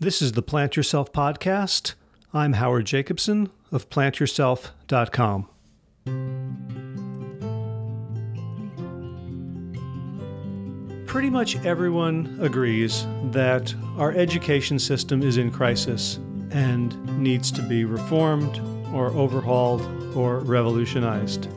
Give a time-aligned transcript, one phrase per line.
[0.00, 1.94] This is the Plant Yourself Podcast.
[2.32, 5.48] I'm Howard Jacobson of plantyourself.com.
[11.06, 16.16] Pretty much everyone agrees that our education system is in crisis
[16.50, 18.60] and needs to be reformed
[18.92, 19.82] or overhauled
[20.16, 21.48] or revolutionized.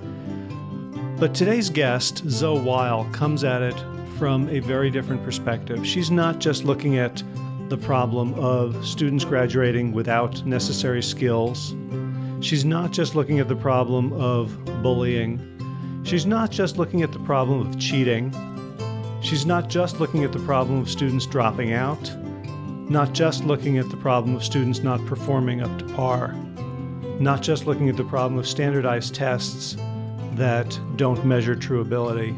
[1.19, 3.75] But today's guest, Zoe Weil, comes at it
[4.19, 5.85] from a very different perspective.
[5.85, 7.23] She's not just looking at
[7.69, 11.75] the problem of students graduating without necessary skills.
[12.39, 15.41] She's not just looking at the problem of bullying.
[16.03, 18.33] She's not just looking at the problem of cheating.
[19.21, 22.15] She's not just looking at the problem of students dropping out,
[22.89, 26.33] not just looking at the problem of students not performing up to par,
[27.19, 29.75] not just looking at the problem of standardized tests
[30.33, 32.35] that don't measure true ability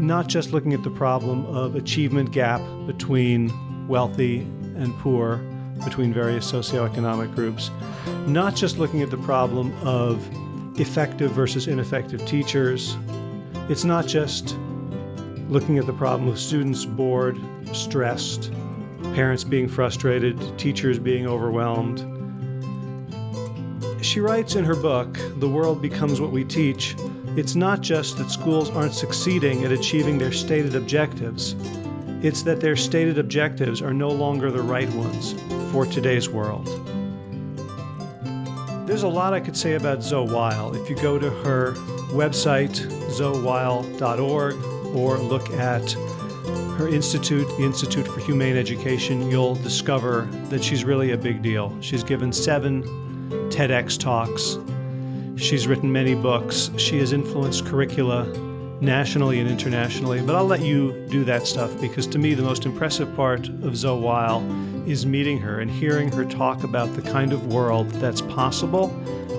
[0.00, 3.52] not just looking at the problem of achievement gap between
[3.86, 4.40] wealthy
[4.76, 5.36] and poor,
[5.84, 7.70] between various socioeconomic groups,
[8.26, 10.26] not just looking at the problem of
[10.80, 12.96] effective versus ineffective teachers.
[13.68, 14.56] It's not just
[15.48, 17.38] looking at the problem of students bored,
[17.72, 18.52] stressed,
[19.14, 22.06] parents being frustrated, teachers being overwhelmed.
[24.02, 26.96] She writes in her book, The World Becomes What We Teach,
[27.36, 31.54] it's not just that schools aren't succeeding at achieving their stated objectives,
[32.22, 35.34] it's that their stated objectives are no longer the right ones
[35.72, 36.66] for today's world.
[38.86, 40.74] There's a lot I could say about Zoe Weil.
[40.74, 41.74] If you go to her
[42.10, 42.74] website,
[43.10, 44.54] zoeweil.org,
[44.96, 45.92] or look at
[46.76, 51.76] her institute, the Institute for Humane Education, you'll discover that she's really a big deal.
[51.80, 52.82] She's given seven
[53.50, 54.56] TEDx talks
[55.40, 56.70] She's written many books.
[56.76, 58.26] She has influenced curricula
[58.82, 60.20] nationally and internationally.
[60.20, 63.74] But I'll let you do that stuff because to me, the most impressive part of
[63.74, 64.42] Zoe Weil
[64.86, 68.90] is meeting her and hearing her talk about the kind of world that's possible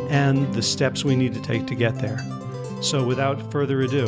[0.09, 2.19] and the steps we need to take to get there.
[2.81, 4.07] So without further ado,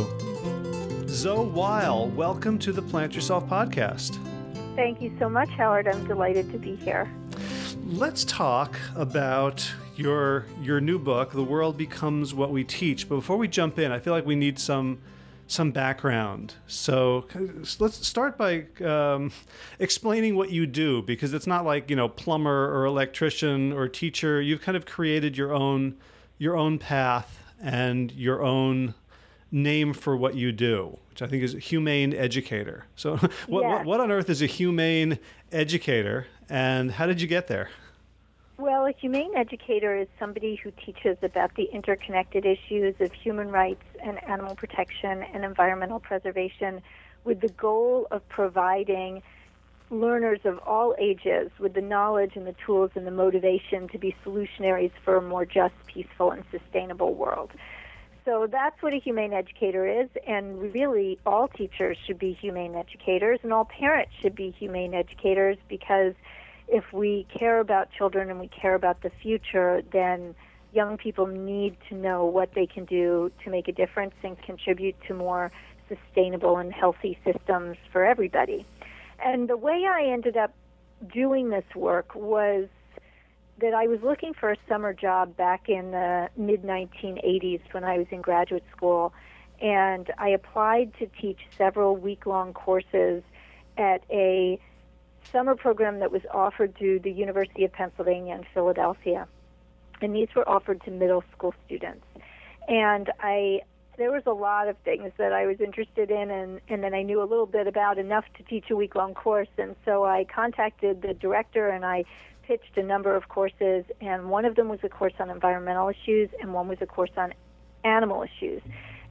[1.08, 4.18] Zoe Weil, welcome to the Plant Yourself podcast.
[4.76, 5.88] Thank you so much, Howard.
[5.88, 7.08] I'm delighted to be here.
[7.86, 13.38] Let's talk about your your new book, "The World Becomes What We Teach." But before
[13.38, 15.00] we jump in, I feel like we need some
[15.48, 16.56] some background.
[16.68, 17.26] So
[17.80, 19.32] let's start by um,
[19.80, 24.42] explaining what you do, because it's not like you know plumber or electrician or teacher.
[24.42, 25.96] You've kind of created your own
[26.38, 28.94] your own path and your own
[29.52, 32.86] name for what you do, which I think is humane educator.
[32.96, 33.48] So, what, yes.
[33.48, 35.20] what, what on earth is a humane
[35.52, 37.70] educator, and how did you get there?
[38.64, 43.84] Well, a humane educator is somebody who teaches about the interconnected issues of human rights
[44.02, 46.82] and animal protection and environmental preservation
[47.26, 49.22] with the goal of providing
[49.90, 54.16] learners of all ages with the knowledge and the tools and the motivation to be
[54.26, 57.52] solutionaries for a more just, peaceful, and sustainable world.
[58.24, 63.40] So that's what a humane educator is, and really all teachers should be humane educators,
[63.44, 66.14] and all parents should be humane educators because
[66.74, 70.34] if we care about children and we care about the future, then
[70.74, 74.96] young people need to know what they can do to make a difference and contribute
[75.08, 75.52] to more
[75.88, 78.66] sustainable and healthy systems for everybody.
[79.24, 80.52] And the way I ended up
[81.14, 82.68] doing this work was
[83.62, 88.00] that I was looking for a summer job back in the mid 1980s when I
[88.00, 89.14] was in graduate school,
[89.62, 93.22] and I applied to teach several week long courses
[93.78, 94.60] at a
[95.32, 99.28] summer program that was offered through the University of Pennsylvania in Philadelphia.
[100.02, 102.06] And these were offered to middle school students.
[102.68, 103.62] And I
[103.98, 107.04] there was a lot of things that I was interested in and, and then I
[107.04, 110.26] knew a little bit about enough to teach a week long course and so I
[110.26, 112.06] contacted the director and I
[112.42, 116.30] pitched a number of courses and one of them was a course on environmental issues
[116.42, 117.34] and one was a course on
[117.84, 118.64] animal issues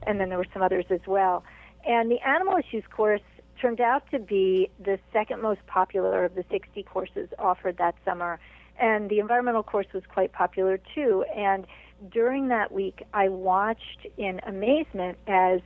[0.05, 1.43] and then there were some others as well.
[1.85, 3.21] And the animal issues course
[3.63, 8.37] turned out to be the second most popular of the 60 courses offered that summer.
[8.77, 11.23] And the environmental course was quite popular too.
[11.33, 11.65] And
[12.11, 15.61] during that week, I watched in amazement as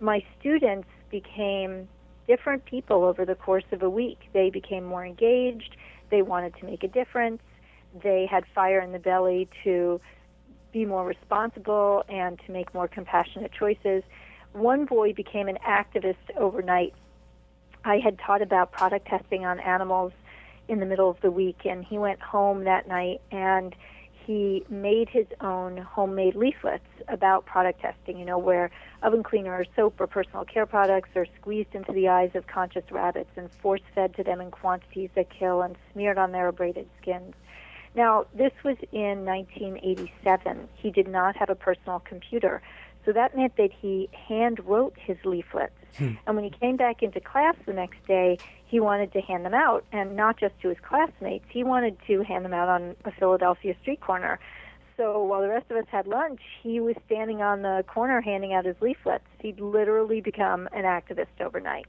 [0.00, 1.88] my students became
[2.28, 4.18] different people over the course of a week.
[4.34, 5.76] They became more engaged,
[6.10, 7.40] they wanted to make a difference,
[8.02, 9.98] they had fire in the belly to
[10.72, 14.02] be more responsible and to make more compassionate choices.
[14.52, 16.94] One boy became an activist overnight
[17.84, 20.12] I had taught about product testing on animals
[20.68, 23.74] in the middle of the week, and he went home that night and
[24.26, 28.70] he made his own homemade leaflets about product testing, you know, where
[29.02, 32.84] oven cleaner or soap or personal care products are squeezed into the eyes of conscious
[32.90, 36.88] rabbits and force fed to them in quantities that kill and smeared on their abraded
[37.00, 37.34] skins.
[37.96, 40.68] Now, this was in 1987.
[40.76, 42.62] He did not have a personal computer.
[43.04, 45.72] So that meant that he hand wrote his leaflets.
[45.96, 46.14] Hmm.
[46.26, 49.54] And when he came back into class the next day, he wanted to hand them
[49.54, 51.44] out, and not just to his classmates.
[51.48, 54.38] He wanted to hand them out on a Philadelphia street corner.
[54.96, 58.52] So while the rest of us had lunch, he was standing on the corner handing
[58.52, 59.24] out his leaflets.
[59.40, 61.86] He'd literally become an activist overnight.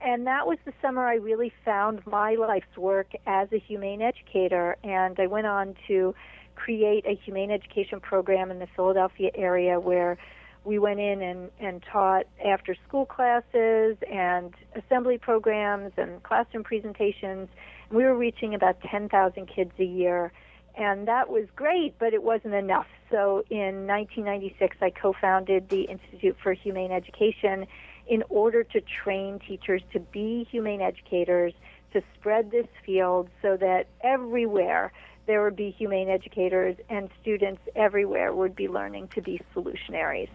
[0.00, 4.76] And that was the summer I really found my life's work as a humane educator.
[4.82, 6.14] And I went on to
[6.54, 10.18] create a humane education program in the Philadelphia area where
[10.64, 17.48] we went in and, and taught after school classes and assembly programs and classroom presentations.
[17.88, 20.32] And we were reaching about 10,000 kids a year.
[20.76, 22.86] And that was great, but it wasn't enough.
[23.10, 27.66] So in 1996, I co founded the Institute for Humane Education
[28.06, 31.52] in order to train teachers to be humane educators,
[31.92, 34.92] to spread this field so that everywhere
[35.26, 40.28] there would be humane educators and students everywhere would be learning to be solutionaries.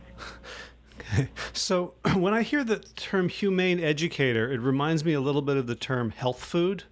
[1.00, 1.30] Okay.
[1.54, 5.68] So when I hear the term humane educator, it reminds me a little bit of
[5.68, 6.84] the term health food.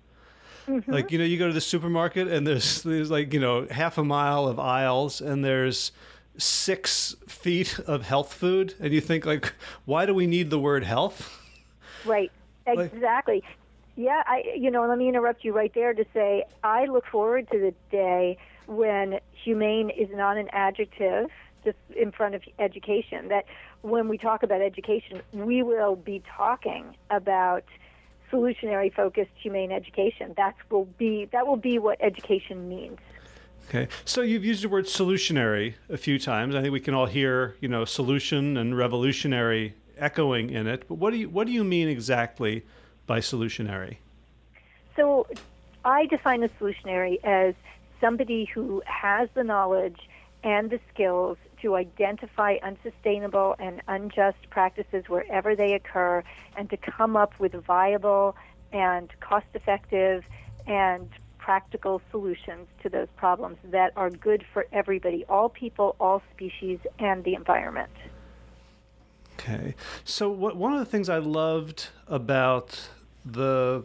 [0.68, 0.92] Mm-hmm.
[0.92, 3.98] Like, you know, you go to the supermarket and there's there's like, you know, half
[3.98, 5.92] a mile of aisles and there's
[6.38, 9.54] six feet of health food and you think like,
[9.86, 11.42] why do we need the word health?
[12.04, 12.32] Right.
[12.68, 13.36] Exactly.
[13.36, 13.44] Like,
[13.96, 17.50] yeah, I you know, let me interrupt you right there to say I look forward
[17.52, 18.38] to the day
[18.68, 21.30] when humane is not an adjective
[21.64, 23.30] just in front of education.
[23.30, 23.46] That
[23.82, 27.64] when we talk about education, we will be talking about
[28.32, 30.34] solutionary focused humane education.
[30.36, 33.00] That will be that will be what education means.
[33.70, 36.54] Okay, so you've used the word solutionary a few times.
[36.54, 40.88] I think we can all hear, you know, solution and revolutionary echoing in it.
[40.88, 42.66] But what do you what do you mean exactly
[43.06, 43.98] by solutionary?
[44.96, 45.28] So
[45.84, 47.54] I define a solutionary as
[48.02, 50.00] somebody who has the knowledge
[50.44, 56.24] and the skills to identify unsustainable and unjust practices wherever they occur
[56.58, 58.36] and to come up with viable
[58.72, 60.24] and cost effective
[60.68, 61.10] and
[61.40, 67.24] practical solutions to those problems that are good for everybody, all people, all species, and
[67.24, 67.92] the environment.
[69.34, 69.76] Okay.
[70.04, 72.90] So, what, one of the things I loved about
[73.26, 73.84] the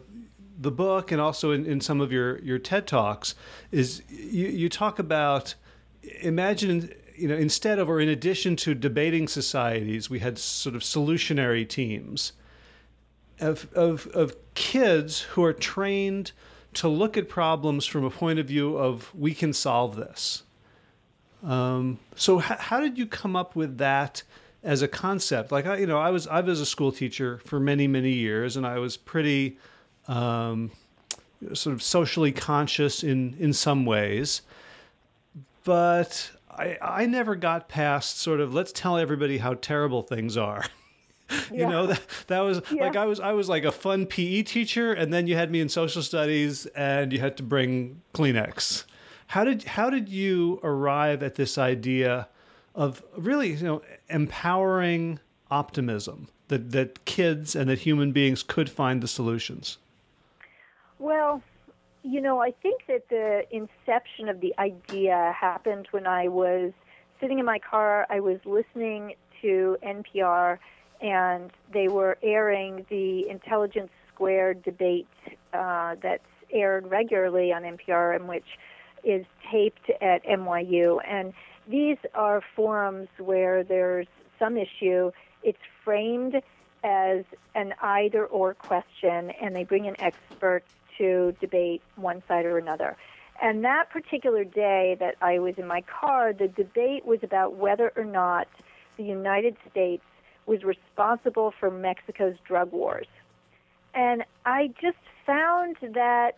[0.59, 3.33] the book and also in, in some of your, your TED talks
[3.71, 5.55] is you, you talk about
[6.19, 10.83] imagine you know instead of or in addition to debating societies we had sort of
[10.83, 12.33] solutionary teams
[13.41, 16.31] of, of, of kids who are trained
[16.73, 20.43] to look at problems from a point of view of we can solve this.
[21.43, 24.23] Um, so h- how did you come up with that
[24.63, 25.51] as a concept.
[25.51, 28.57] Like I, you know, I was I was a school teacher for many many years,
[28.57, 29.57] and I was pretty
[30.07, 30.71] um,
[31.53, 34.41] sort of socially conscious in in some ways,
[35.63, 40.65] but I I never got past sort of let's tell everybody how terrible things are.
[41.51, 41.69] you yeah.
[41.69, 42.83] know that that was yeah.
[42.83, 45.61] like I was I was like a fun PE teacher, and then you had me
[45.61, 48.85] in social studies, and you had to bring Kleenex.
[49.27, 52.27] How did how did you arrive at this idea?
[52.75, 55.19] Of really, you know, empowering
[55.49, 59.77] optimism that, that kids and that human beings could find the solutions?
[60.99, 61.41] Well,
[62.03, 66.71] you know, I think that the inception of the idea happened when I was
[67.19, 68.07] sitting in my car.
[68.09, 70.57] I was listening to NPR,
[71.01, 75.07] and they were airing the Intelligence Squared debate
[75.53, 78.45] uh, that's aired regularly on NPR, and which
[79.03, 80.99] is taped at NYU.
[81.07, 81.33] And
[81.67, 84.07] these are forums where there's
[84.39, 85.11] some issue.
[85.43, 86.41] It's framed
[86.83, 87.23] as
[87.55, 92.97] an either or question, and they bring in experts to debate one side or another.
[93.41, 97.91] And that particular day that I was in my car, the debate was about whether
[97.95, 98.47] or not
[98.97, 100.03] the United States
[100.45, 103.07] was responsible for Mexico's drug wars.
[103.93, 106.35] And I just found that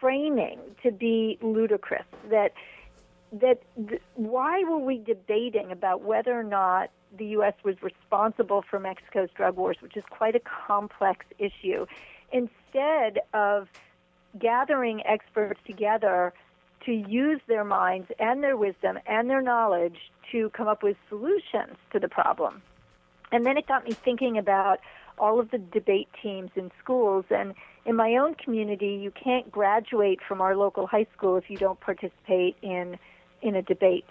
[0.00, 2.52] framing to be ludicrous that
[3.32, 7.54] that th- why were we debating about whether or not the U.S.
[7.64, 11.86] was responsible for Mexico's drug wars, which is quite a complex issue,
[12.32, 13.68] instead of
[14.38, 16.32] gathering experts together
[16.86, 21.76] to use their minds and their wisdom and their knowledge to come up with solutions
[21.92, 22.62] to the problem.
[23.32, 24.80] And then it got me thinking about
[25.18, 27.24] all of the debate teams in schools.
[27.30, 31.56] And in my own community, you can't graduate from our local high school if you
[31.56, 32.98] don't participate in
[33.42, 34.08] in a debate.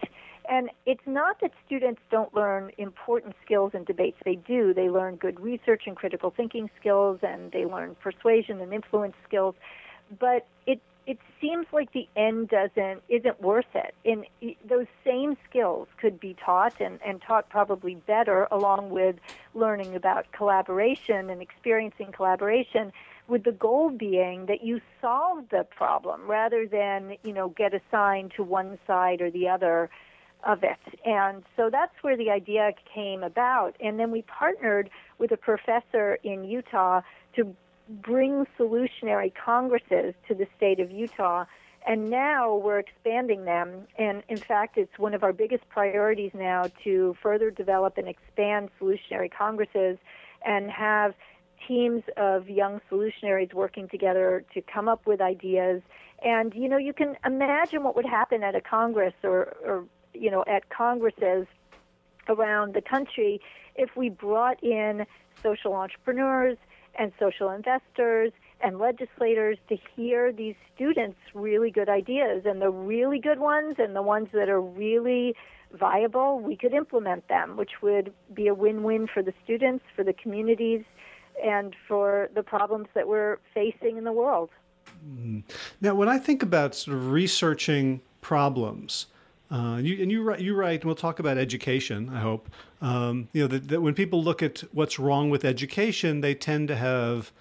[0.49, 4.17] And it's not that students don't learn important skills in debates.
[4.25, 4.73] They do.
[4.73, 9.53] They learn good research and critical thinking skills, and they learn persuasion and influence skills.
[10.19, 13.93] But it it seems like the end doesn't isn't worth it.
[14.05, 14.25] And
[14.67, 19.15] those same skills could be taught and, and taught probably better, along with
[19.53, 22.91] learning about collaboration and experiencing collaboration,
[23.29, 28.33] with the goal being that you solve the problem rather than you know get assigned
[28.35, 29.89] to one side or the other
[30.45, 30.79] of it.
[31.05, 33.75] And so that's where the idea came about.
[33.79, 37.01] And then we partnered with a professor in Utah
[37.35, 37.55] to
[37.89, 41.45] bring solutionary congresses to the state of Utah.
[41.85, 43.87] And now we're expanding them.
[43.97, 48.69] And in fact, it's one of our biggest priorities now to further develop and expand
[48.79, 49.97] solutionary congresses
[50.45, 51.15] and have
[51.67, 55.81] teams of young solutionaries working together to come up with ideas.
[56.23, 60.31] And, you know, you can imagine what would happen at a Congress or, or you
[60.31, 61.47] know, at Congresses
[62.27, 63.41] around the country
[63.75, 65.05] if we brought in
[65.41, 66.57] social entrepreneurs,
[66.97, 72.43] and social investors and legislators to hear these students' really good ideas.
[72.45, 75.35] And the really good ones and the ones that are really
[75.71, 80.03] viable, we could implement them, which would be a win win for the students, for
[80.03, 80.83] the communities,
[81.43, 84.49] and for the problems that we're facing in the world.
[85.07, 85.39] Mm-hmm.
[85.81, 89.07] Now, when I think about sort of researching problems,
[89.51, 92.09] uh, you, and you write, you write, and we'll talk about education.
[92.13, 92.49] I hope
[92.81, 96.67] um, you know that, that when people look at what's wrong with education, they tend
[96.67, 97.31] to have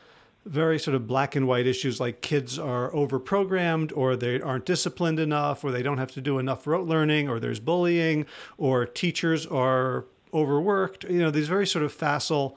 [0.47, 5.21] very sort of black and white issues like kids are overprogrammed or they aren't disciplined
[5.21, 8.25] enough or they don't have to do enough rote learning or there's bullying
[8.57, 12.57] or teachers are overworked you know these very sort of facile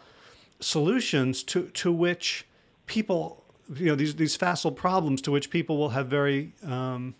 [0.61, 2.45] solutions to to which
[2.85, 3.43] people
[3.75, 7.15] you know these these facile problems to which people will have very um,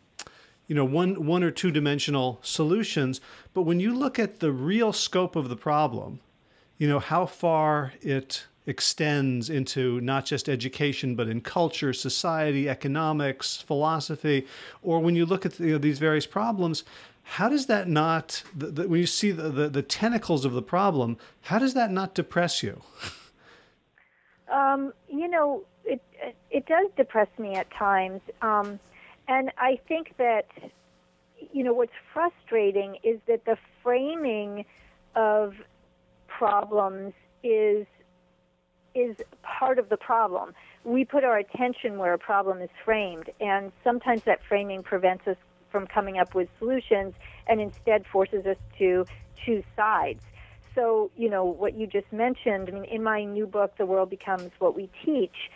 [0.68, 3.20] you know one one or two dimensional solutions.
[3.54, 6.22] But when you look at the real scope of the problem
[6.82, 13.58] you know how far it extends into not just education but in culture society economics
[13.58, 14.48] philosophy
[14.82, 16.84] or when you look at you know, these various problems
[17.24, 20.62] how does that not the, the, when you see the, the, the, tentacles of the
[20.62, 22.82] problem how does that not depress you
[24.52, 26.02] um, you know it,
[26.52, 28.80] it does depress me at times um,
[29.32, 30.48] and I think that,
[31.54, 34.66] you know, what's frustrating is that the framing
[35.16, 35.56] of
[36.28, 37.86] problems is
[38.94, 40.54] is part of the problem.
[40.84, 45.38] We put our attention where a problem is framed, and sometimes that framing prevents us
[45.72, 47.14] from coming up with solutions
[47.48, 49.06] and instead forces us to
[49.46, 50.22] choose sides.
[50.76, 54.10] So, you know, what you just mentioned, I mean, in my new book, The World
[54.10, 55.50] Becomes What We Teach,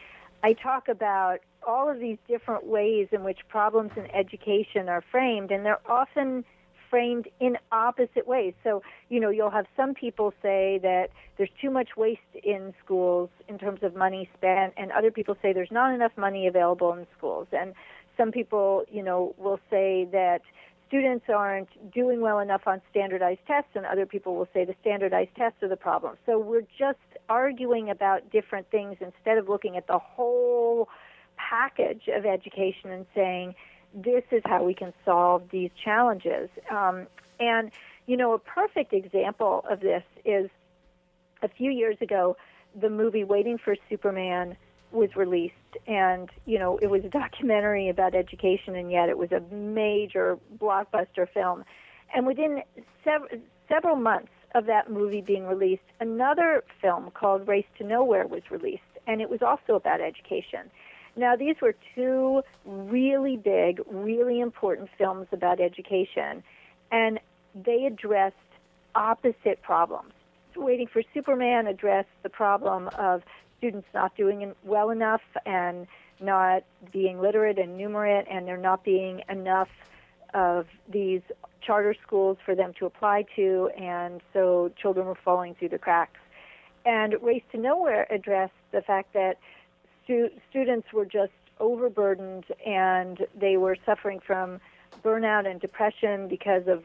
[0.43, 5.51] I talk about all of these different ways in which problems in education are framed,
[5.51, 6.43] and they're often
[6.89, 8.53] framed in opposite ways.
[8.63, 11.07] So, you know, you'll have some people say that
[11.37, 15.53] there's too much waste in schools in terms of money spent, and other people say
[15.53, 17.47] there's not enough money available in schools.
[17.51, 17.73] And
[18.17, 20.41] some people, you know, will say that
[20.87, 25.35] students aren't doing well enough on standardized tests, and other people will say the standardized
[25.35, 26.15] tests are the problem.
[26.25, 26.99] So we're just
[27.29, 30.89] arguing about different things instead of looking at the whole
[31.37, 33.55] package of education and saying,
[33.93, 36.49] this is how we can solve these challenges.
[36.69, 37.07] Um,
[37.39, 37.71] and,
[38.05, 40.49] you know, a perfect example of this is
[41.41, 42.37] a few years ago,
[42.79, 44.57] the movie Waiting for Superman
[44.95, 45.53] was released.
[45.87, 50.39] And, you know, it was a documentary about education, and yet it was a major
[50.57, 51.65] blockbuster film.
[52.13, 52.63] And within
[53.03, 58.49] sev- several months of that movie being released, another film called Race to Nowhere was
[58.49, 60.71] released, and it was also about education.
[61.17, 66.43] Now, these were two really big, really important films about education,
[66.91, 67.19] and
[67.53, 68.35] they addressed
[68.95, 70.13] opposite problems.
[70.55, 73.23] Waiting for Superman addressed the problem of
[73.57, 75.87] students not doing well enough and
[76.19, 79.69] not being literate and numerate, and there not being enough
[80.33, 81.21] of these
[81.61, 86.19] charter schools for them to apply to, and so children were falling through the cracks.
[86.85, 89.37] And Race to Nowhere addressed the fact that
[90.03, 94.59] stu- students were just overburdened and they were suffering from
[95.03, 96.83] burnout and depression because of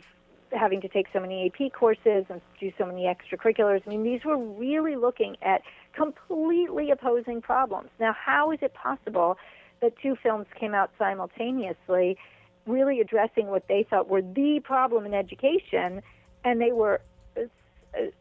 [0.52, 3.82] having to take so many AP courses and do so many extracurriculars.
[3.86, 5.62] I mean, these were really looking at
[5.94, 7.90] completely opposing problems.
[7.98, 9.36] Now, how is it possible
[9.80, 12.16] that two films came out simultaneously,
[12.66, 16.02] really addressing what they thought were the problem in education,
[16.44, 17.00] and they were
[17.36, 17.42] uh,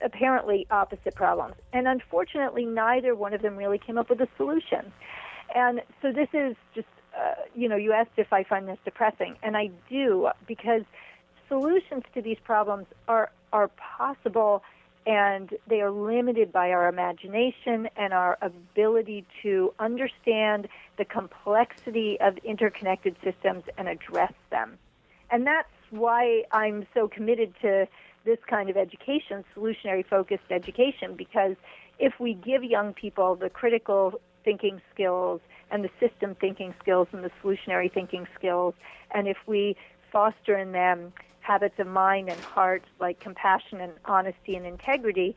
[0.02, 1.56] apparently opposite problems.
[1.74, 4.92] And unfortunately, neither one of them really came up with a solution.
[5.54, 9.36] And so this is just, uh, you know, you asked if I find this depressing,
[9.44, 10.84] and I do because
[11.50, 14.64] solutions to these problems are are possible
[15.06, 22.38] and they are limited by our imagination and our ability to understand the complexity of
[22.44, 24.78] interconnected systems and address them.
[25.32, 27.88] And that's why I'm so committed to
[28.26, 31.56] this kind of education, solutionary focused education, because
[31.98, 35.42] if we give young people the critical thinking skills
[35.72, 38.76] and the system thinking skills and the solutionary thinking skills,
[39.12, 39.76] and if we
[40.12, 41.14] foster in them
[41.50, 45.36] habits of mind and heart like compassion and honesty and integrity,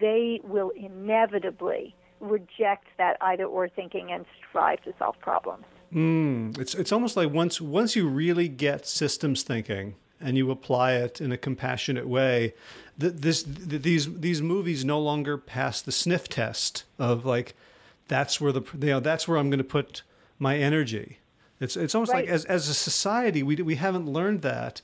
[0.00, 5.64] they will inevitably reject that either or thinking and strive to solve problems.
[5.94, 10.94] Mm, it's it's almost like once once you really get systems thinking and you apply
[10.94, 12.54] it in a compassionate way,
[12.98, 17.54] th- this th- these these movies no longer pass the sniff test of like
[18.08, 20.02] that's where the you know that's where I'm going to put
[20.38, 21.18] my energy.
[21.60, 22.24] It's it's almost right.
[22.24, 24.82] like as as a society we we haven't learned that.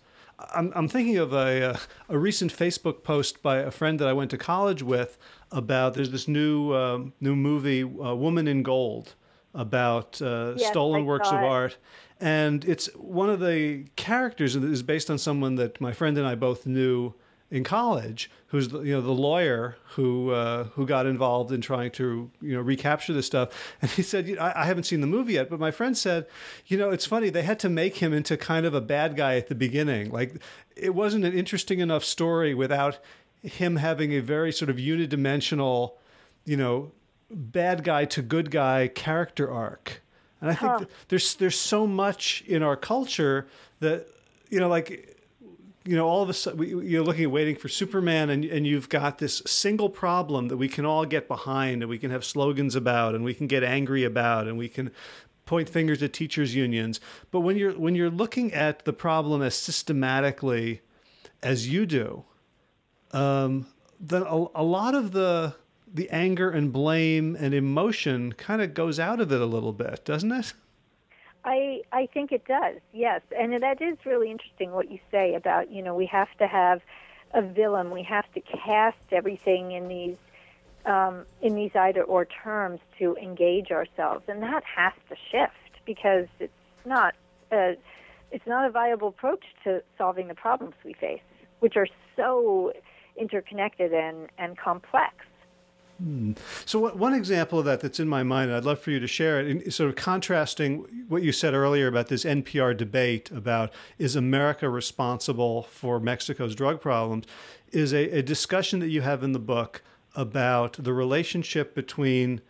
[0.54, 1.78] I'm I'm thinking of a
[2.08, 5.18] a recent Facebook post by a friend that I went to college with
[5.50, 9.14] about there's this new um, new movie uh, Woman in Gold
[9.54, 11.76] about uh, yes, stolen I works of art.
[12.20, 16.34] And it's one of the characters is based on someone that my friend and I
[16.34, 17.14] both knew
[17.50, 22.30] in college, who's you know the lawyer who uh, who got involved in trying to
[22.40, 23.50] you know recapture this stuff.
[23.80, 26.26] And he said, I, I haven't seen the movie yet, but my friend said,
[26.66, 29.36] you know, it's funny they had to make him into kind of a bad guy
[29.36, 30.10] at the beginning.
[30.10, 30.42] Like
[30.76, 32.98] it wasn't an interesting enough story without
[33.42, 35.92] him having a very sort of unidimensional,
[36.44, 36.92] you know,
[37.30, 40.02] bad guy to good guy character arc.
[40.40, 40.84] And I think huh.
[41.08, 43.48] there's there's so much in our culture
[43.80, 44.06] that
[44.50, 45.17] you know, like
[45.84, 48.88] you know, all of a sudden you're looking at waiting for Superman, and and you've
[48.88, 52.74] got this single problem that we can all get behind, and we can have slogans
[52.74, 54.90] about, and we can get angry about, and we can
[55.46, 57.00] point fingers at teachers unions.
[57.30, 60.82] But when you're when you're looking at the problem as systematically
[61.42, 62.24] as you do,
[63.12, 63.66] um,
[63.98, 65.54] then a, a lot of the
[65.92, 70.04] the anger and blame and emotion kind of goes out of it a little bit,
[70.04, 70.52] doesn't it?
[71.44, 72.76] I I think it does.
[72.92, 76.46] Yes, and that is really interesting what you say about you know we have to
[76.46, 76.80] have
[77.34, 77.90] a villain.
[77.90, 80.16] We have to cast everything in these
[80.86, 86.26] um, in these either or terms to engage ourselves, and that has to shift because
[86.40, 86.52] it's
[86.84, 87.14] not
[87.52, 87.76] a
[88.30, 91.20] it's not a viable approach to solving the problems we face,
[91.60, 92.72] which are so
[93.16, 95.14] interconnected and, and complex.
[95.98, 96.32] Hmm.
[96.64, 99.00] So, what, one example of that that's in my mind, and I'd love for you
[99.00, 103.30] to share it, in, sort of contrasting what you said earlier about this NPR debate
[103.32, 107.24] about is America responsible for Mexico's drug problems,
[107.72, 109.82] is a, a discussion that you have in the book
[110.14, 112.40] about the relationship between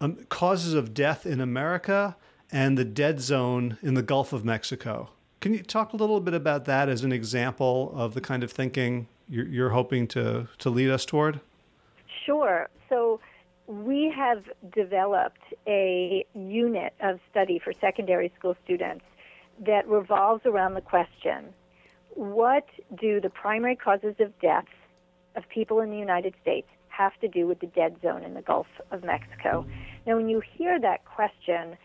[0.00, 2.16] um, causes of death in America
[2.50, 5.10] and the dead zone in the Gulf of Mexico.
[5.40, 8.50] Can you talk a little bit about that as an example of the kind of
[8.50, 11.40] thinking you're, you're hoping to, to lead us toward?
[12.24, 12.68] Sure.
[12.88, 13.20] So
[13.66, 14.44] we have
[14.74, 19.04] developed a unit of study for secondary school students
[19.64, 21.54] that revolves around the question
[22.14, 22.66] what
[23.00, 24.66] do the primary causes of death
[25.36, 28.42] of people in the United States have to do with the dead zone in the
[28.42, 29.66] Gulf of Mexico?
[30.06, 31.76] Now, when you hear that question,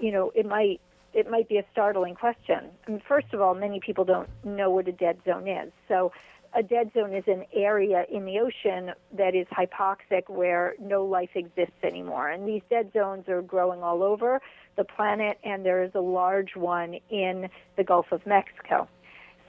[0.00, 0.80] you know, it might
[1.14, 2.68] it might be a startling question.
[2.86, 5.72] I mean, first of all, many people don't know what a dead zone is.
[5.88, 6.12] So
[6.54, 11.30] a dead zone is an area in the ocean that is hypoxic where no life
[11.34, 12.28] exists anymore.
[12.30, 14.40] And these dead zones are growing all over
[14.76, 18.88] the planet, and there is a large one in the Gulf of Mexico.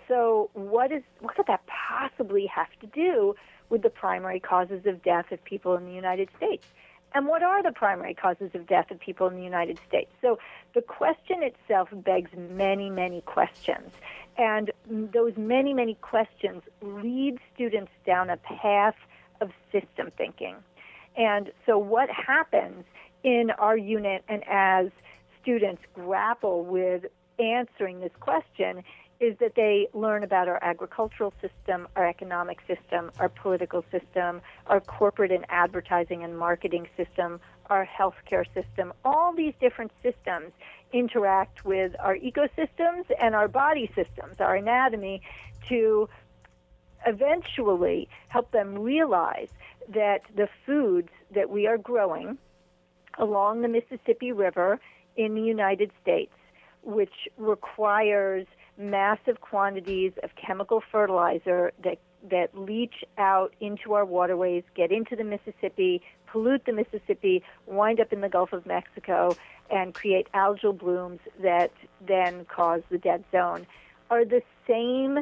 [0.08, 3.36] So, what is what could that possibly have to do
[3.70, 6.66] with the primary causes of death of people in the United States?
[7.14, 10.12] And what are the primary causes of death of people in the United States?
[10.22, 10.38] So
[10.76, 13.92] the question itself begs many, many questions.
[14.39, 18.95] And those many, many questions lead students down a path
[19.41, 20.56] of system thinking.
[21.17, 22.86] And so, what happens
[23.23, 24.88] in our unit and as
[25.41, 27.04] students grapple with
[27.38, 28.82] answering this question
[29.19, 34.80] is that they learn about our agricultural system, our economic system, our political system, our
[34.80, 38.93] corporate and advertising and marketing system, our healthcare system.
[39.03, 40.51] All these different systems
[40.91, 45.21] interact with our ecosystems and our body systems, our anatomy,
[45.67, 46.10] to
[47.05, 49.49] eventually help them realize
[49.88, 52.38] that the foods that we are growing
[53.17, 54.79] along the Mississippi River
[55.15, 56.34] in the United States,
[56.84, 58.45] which requires
[58.77, 61.97] massive quantities of chemical fertilizer that
[62.29, 68.12] that leach out into our waterways, get into the Mississippi, pollute the Mississippi, wind up
[68.12, 69.36] in the Gulf of Mexico,
[69.69, 71.71] and create algal blooms that
[72.05, 73.65] then cause the dead zone,
[74.10, 75.19] are the same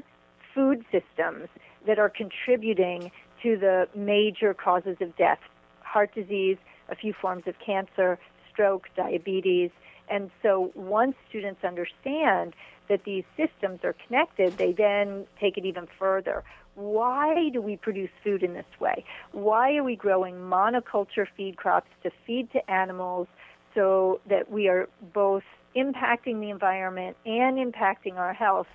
[0.53, 1.49] food systems
[1.85, 3.11] that are contributing
[3.43, 5.39] to the major causes of death
[5.81, 6.57] heart disease,
[6.89, 8.19] a few forms of cancer,
[8.51, 9.71] stroke, diabetes.
[10.09, 12.53] And so once students understand
[12.89, 16.43] that these systems are connected, they then take it even further.
[16.77, 19.03] Why do we produce food in this way?
[19.31, 23.27] Why are we growing monoculture feed crops to feed to animals
[23.73, 25.41] so that we are both
[25.75, 28.67] impacting the environment and impacting our health?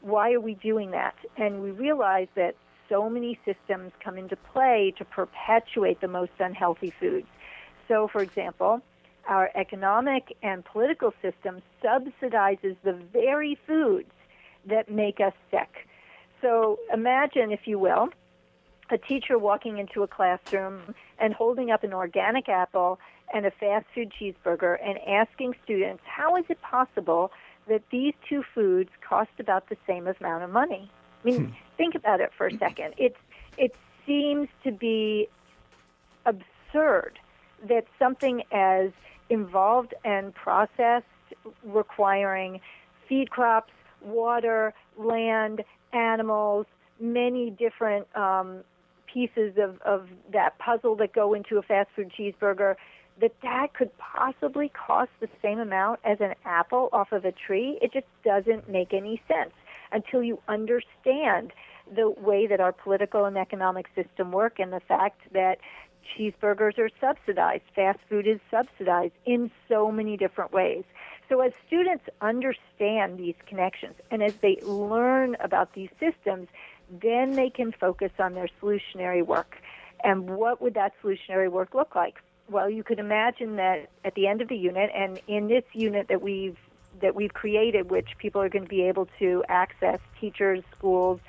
[0.00, 1.14] Why are we doing that?
[1.36, 2.56] And we realize that
[2.88, 7.28] so many systems come into play to perpetuate the most unhealthy foods.
[7.86, 8.80] So, for example,
[9.28, 14.10] our economic and political system subsidizes the very foods
[14.66, 15.87] that make us sick.
[16.40, 18.10] So imagine, if you will,
[18.90, 22.98] a teacher walking into a classroom and holding up an organic apple
[23.32, 27.30] and a fast food cheeseburger and asking students, how is it possible
[27.68, 30.90] that these two foods cost about the same amount of money?
[31.22, 31.52] I mean, hmm.
[31.76, 32.94] think about it for a second.
[32.96, 33.18] It's,
[33.58, 33.74] it
[34.06, 35.28] seems to be
[36.24, 37.18] absurd
[37.68, 38.90] that something as
[39.28, 41.06] involved and processed,
[41.64, 42.60] requiring
[43.08, 46.66] feed crops, water, land, animals,
[47.00, 48.64] many different um,
[49.12, 52.74] pieces of, of that puzzle that go into a fast food cheeseburger,
[53.20, 57.78] that that could possibly cost the same amount as an apple off of a tree.
[57.82, 59.52] It just doesn't make any sense
[59.90, 61.52] until you understand
[61.94, 65.58] the way that our political and economic system work and the fact that
[66.16, 70.84] cheeseburgers are subsidized, fast food is subsidized in so many different ways.
[71.28, 76.48] So as students understand these connections and as they learn about these systems,
[76.90, 79.56] then they can focus on their solutionary work.
[80.02, 82.16] And what would that solutionary work look like?
[82.50, 86.08] Well, you could imagine that at the end of the unit, and in this unit
[86.08, 86.56] that we've
[87.00, 91.20] that we've created, which people are going to be able to access, teachers, schools,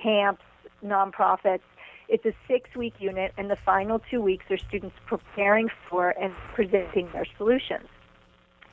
[0.00, 0.42] camps,
[0.82, 1.60] nonprofits,
[2.08, 6.32] it's a six week unit, and the final two weeks are students preparing for and
[6.54, 7.88] presenting their solutions.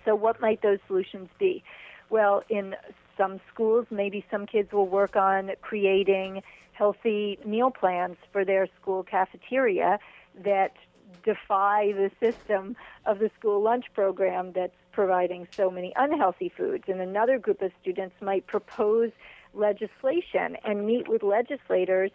[0.05, 1.63] So, what might those solutions be?
[2.09, 2.75] Well, in
[3.17, 6.41] some schools, maybe some kids will work on creating
[6.73, 9.99] healthy meal plans for their school cafeteria
[10.43, 10.73] that
[11.23, 16.85] defy the system of the school lunch program that's providing so many unhealthy foods.
[16.87, 19.11] And another group of students might propose
[19.53, 22.11] legislation and meet with legislators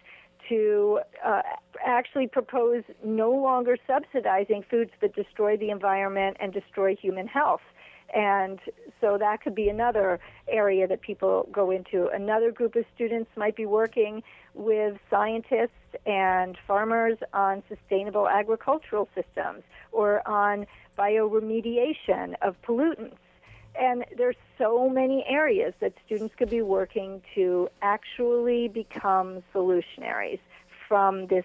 [0.48, 1.42] to uh,
[1.84, 7.62] actually propose no longer subsidizing foods that destroy the environment and destroy human health.
[8.14, 8.60] And
[9.00, 12.08] so that could be another area that people go into.
[12.08, 14.22] Another group of students might be working
[14.54, 15.70] with scientists
[16.06, 23.16] and farmers on sustainable agricultural systems or on bioremediation of pollutants.
[23.78, 30.38] And there's so many areas that students could be working to actually become solutionaries
[30.88, 31.44] from this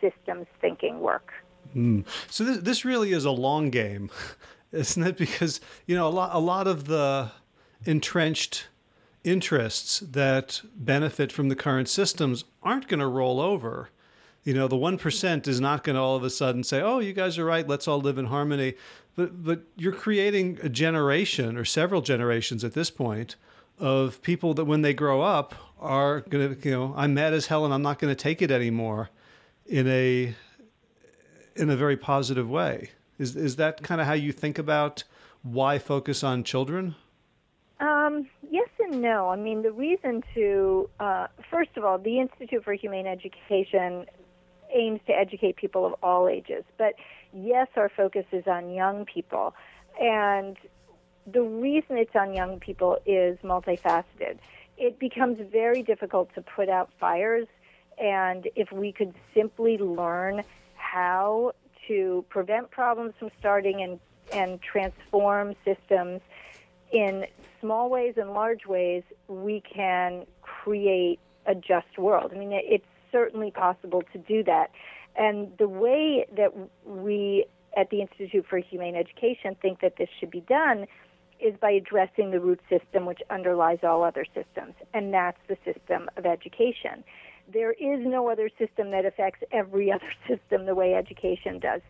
[0.00, 1.32] systems thinking work.
[1.76, 2.04] Mm.
[2.28, 4.10] So this, this really is a long game,
[4.72, 5.16] isn't it?
[5.16, 7.30] Because you know a lot a lot of the
[7.84, 8.66] entrenched
[9.24, 13.90] interests that benefit from the current systems aren't going to roll over.
[14.44, 16.98] You know, the one percent is not going to all of a sudden say, "Oh,
[16.98, 17.66] you guys are right.
[17.66, 18.74] Let's all live in harmony."
[19.14, 23.36] But but you're creating a generation or several generations at this point
[23.78, 27.46] of people that when they grow up are going to you know I'm mad as
[27.46, 29.10] hell and I'm not going to take it anymore
[29.66, 30.34] in a
[31.54, 32.90] in a very positive way.
[33.22, 35.04] Is is that kind of how you think about
[35.42, 36.96] why focus on children?
[37.78, 39.28] Um, yes and no.
[39.28, 44.06] I mean, the reason to uh, first of all, the Institute for Humane Education
[44.74, 46.94] aims to educate people of all ages, but
[47.32, 49.54] yes, our focus is on young people.
[50.00, 50.56] And
[51.24, 54.38] the reason it's on young people is multifaceted.
[54.78, 57.46] It becomes very difficult to put out fires,
[57.98, 60.42] and if we could simply learn
[60.74, 61.52] how
[61.88, 64.00] to prevent problems from starting and,
[64.32, 66.20] and transform systems
[66.92, 67.26] in
[67.60, 72.32] small ways and large ways, we can create a just world.
[72.34, 74.70] I mean, it's certainly possible to do that.
[75.16, 76.52] And the way that
[76.84, 80.86] we at the Institute for Humane Education think that this should be done
[81.40, 86.08] is by addressing the root system which underlies all other systems, and that's the system
[86.16, 87.02] of education.
[87.48, 91.80] There is no other system that affects every other system the way education does.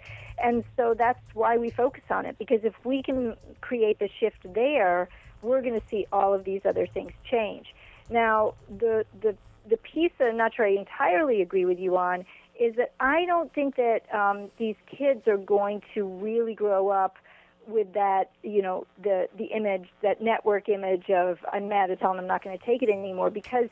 [0.43, 4.39] And so that's why we focus on it, because if we can create the shift
[4.55, 5.09] there,
[5.43, 7.75] we're going to see all of these other things change.
[8.11, 9.37] Now, the, the,
[9.69, 12.25] the piece that I'm not sure I entirely agree with you on
[12.59, 17.17] is that I don't think that um, these kids are going to really grow up
[17.67, 22.11] with that, you know, the the image, that network image of I'm mad at hell
[22.11, 23.69] and I'm not going to take it anymore because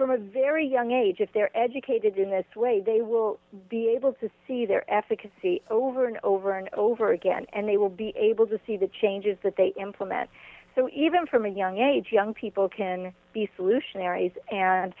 [0.00, 4.14] from a very young age, if they're educated in this way, they will be able
[4.14, 8.46] to see their efficacy over and over and over again, and they will be able
[8.46, 10.30] to see the changes that they implement.
[10.74, 14.94] So even from a young age, young people can be solutionaries and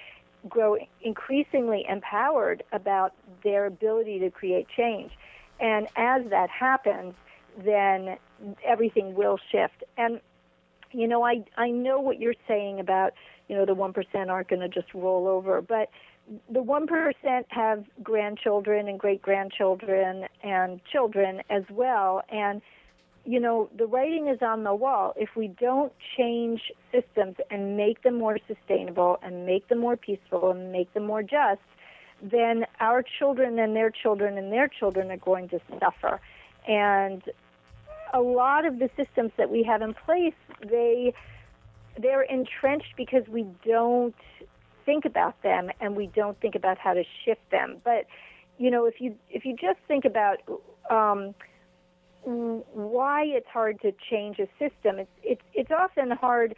[0.50, 5.12] grow increasingly empowered about their ability to create change.
[5.60, 7.14] And as that happens,
[7.64, 8.18] then
[8.62, 9.82] everything will shift.
[9.96, 10.20] And
[10.92, 13.14] you know, I I know what you're saying about
[13.50, 15.90] you know the one percent aren't going to just roll over, but
[16.48, 22.62] the one percent have grandchildren and great grandchildren and children as well, and
[23.24, 25.14] you know the writing is on the wall.
[25.16, 26.60] If we don't change
[26.92, 31.24] systems and make them more sustainable and make them more peaceful and make them more
[31.24, 31.66] just,
[32.22, 36.20] then our children and their children and their children are going to suffer.
[36.68, 37.20] And
[38.14, 40.34] a lot of the systems that we have in place,
[40.64, 41.14] they
[42.00, 44.14] they're entrenched because we don't
[44.86, 47.78] think about them and we don't think about how to shift them.
[47.84, 48.06] But
[48.58, 50.38] you know, if you if you just think about
[50.90, 51.34] um,
[52.22, 56.54] why it's hard to change a system, it's it's it's often hard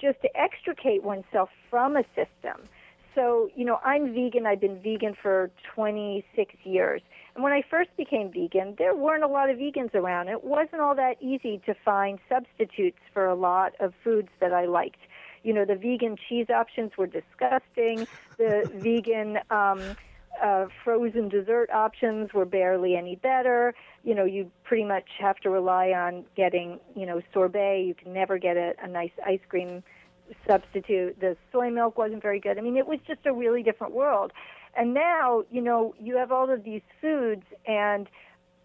[0.00, 2.68] just to extricate oneself from a system.
[3.14, 4.46] So, you know, I'm vegan.
[4.46, 7.02] I've been vegan for 26 years.
[7.34, 10.28] And when I first became vegan, there weren't a lot of vegans around.
[10.28, 14.66] It wasn't all that easy to find substitutes for a lot of foods that I
[14.66, 15.00] liked.
[15.42, 18.06] You know, the vegan cheese options were disgusting.
[18.36, 19.96] The vegan um,
[20.42, 23.74] uh, frozen dessert options were barely any better.
[24.04, 27.84] You know, you pretty much have to rely on getting, you know, sorbet.
[27.86, 29.82] You can never get a, a nice ice cream
[30.46, 31.18] substitute.
[31.20, 32.58] The soy milk wasn't very good.
[32.58, 34.32] I mean, it was just a really different world.
[34.74, 38.08] And now, you know, you have all of these foods and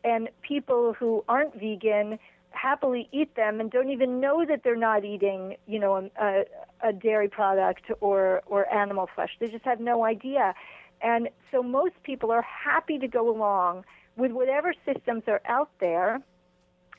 [0.03, 2.17] and people who aren't vegan
[2.51, 6.45] happily eat them and don't even know that they're not eating, you know, a,
[6.81, 9.31] a dairy product or or animal flesh.
[9.39, 10.53] They just have no idea.
[11.01, 16.21] And so most people are happy to go along with whatever systems are out there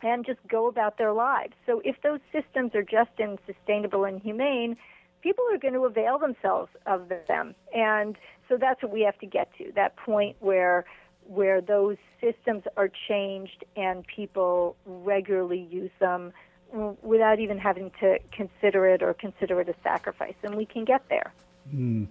[0.02, 1.54] and just go about their lives.
[1.66, 4.76] So if those systems are just and sustainable and humane,
[5.22, 7.54] people are going to avail themselves of them.
[7.74, 8.16] And
[8.48, 10.84] so that's what we have to get to, that point where
[11.28, 16.32] where those systems are changed and people regularly use them
[17.02, 20.34] without even having to consider it or consider it a sacrifice.
[20.42, 21.34] And we can get there.
[21.74, 22.08] Mm.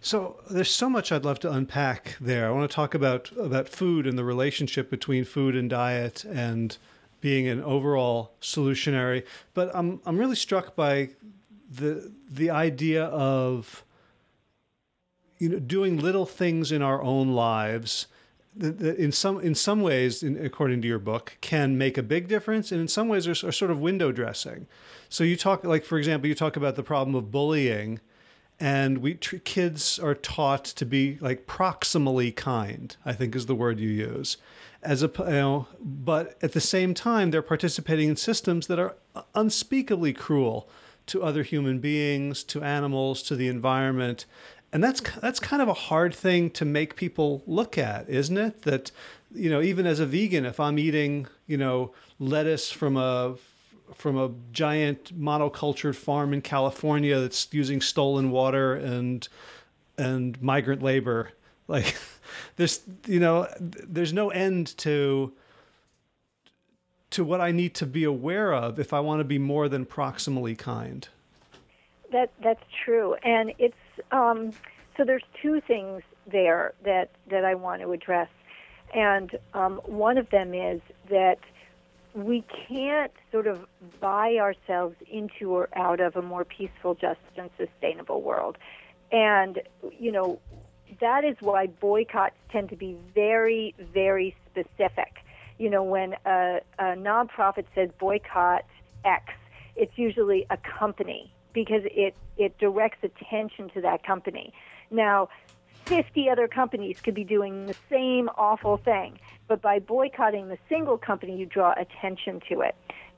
[0.00, 2.46] So there's so much I'd love to unpack there.
[2.46, 6.76] I want to talk about about food and the relationship between food and diet and
[7.20, 9.24] being an overall solutionary.
[9.54, 11.10] But I'm I'm really struck by
[11.68, 13.84] the the idea of
[15.38, 18.06] you know doing little things in our own lives
[18.56, 22.26] that in some in some ways in, according to your book can make a big
[22.28, 24.66] difference and in some ways are, are sort of window dressing.
[25.08, 28.00] So you talk like for example you talk about the problem of bullying
[28.60, 33.78] and we kids are taught to be like proximally kind i think is the word
[33.78, 34.36] you use
[34.82, 38.96] as a you know, but at the same time they're participating in systems that are
[39.34, 40.68] unspeakably cruel
[41.08, 44.26] to other human beings, to animals, to the environment.
[44.72, 48.62] And that's that's kind of a hard thing to make people look at, isn't it?
[48.62, 48.90] That
[49.34, 53.36] you know, even as a vegan, if I'm eating, you know, lettuce from a
[53.94, 59.26] from a giant monocultured farm in California that's using stolen water and
[59.96, 61.32] and migrant labor,
[61.66, 61.96] like
[62.56, 65.32] there's you know there's no end to
[67.10, 69.86] to what I need to be aware of if I want to be more than
[69.86, 71.08] proximally kind.
[72.12, 73.76] That that's true, and it's
[74.12, 74.52] um,
[74.96, 78.28] so there's two things there that that I want to address,
[78.94, 81.38] and um, one of them is that
[82.14, 83.66] we can't sort of
[84.00, 88.56] buy ourselves into or out of a more peaceful, just, and sustainable world,
[89.12, 89.60] and
[89.98, 90.40] you know
[91.00, 95.16] that is why boycotts tend to be very, very specific.
[95.58, 98.64] You know, when a, a nonprofit says boycott
[99.04, 99.24] X,
[99.76, 104.52] it's usually a company because it, it directs attention to that company.
[104.90, 105.28] Now,
[105.88, 110.98] 50 other companies could be doing the same awful thing, but by boycotting the single
[110.98, 112.74] company, you draw attention to it.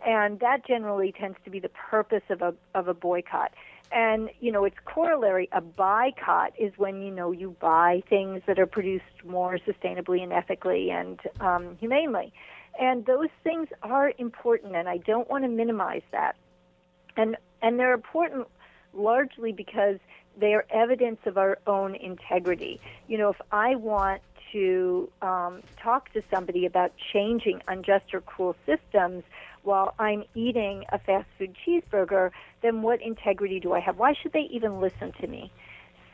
[0.07, 3.53] And that generally tends to be the purpose of a, of a boycott.
[3.91, 8.61] And, you know, its corollary, a buycott, is when, you know, you buy things that
[8.61, 12.33] are produced more sustainably and ethically and um, humanely.
[12.81, 16.37] And those things are important, and I don't want to minimize that.
[17.17, 18.47] And, and they're important
[18.95, 19.99] largely because
[20.39, 22.81] they are evidence of our own integrity.
[23.09, 28.57] You know, if I want to um, talk to somebody about changing unjust or cruel
[28.67, 29.23] systems,
[29.63, 32.31] while I'm eating a fast food cheeseburger,
[32.63, 33.99] then what integrity do I have?
[33.99, 35.53] Why should they even listen to me?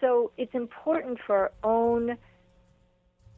[0.01, 2.17] so it's important for our own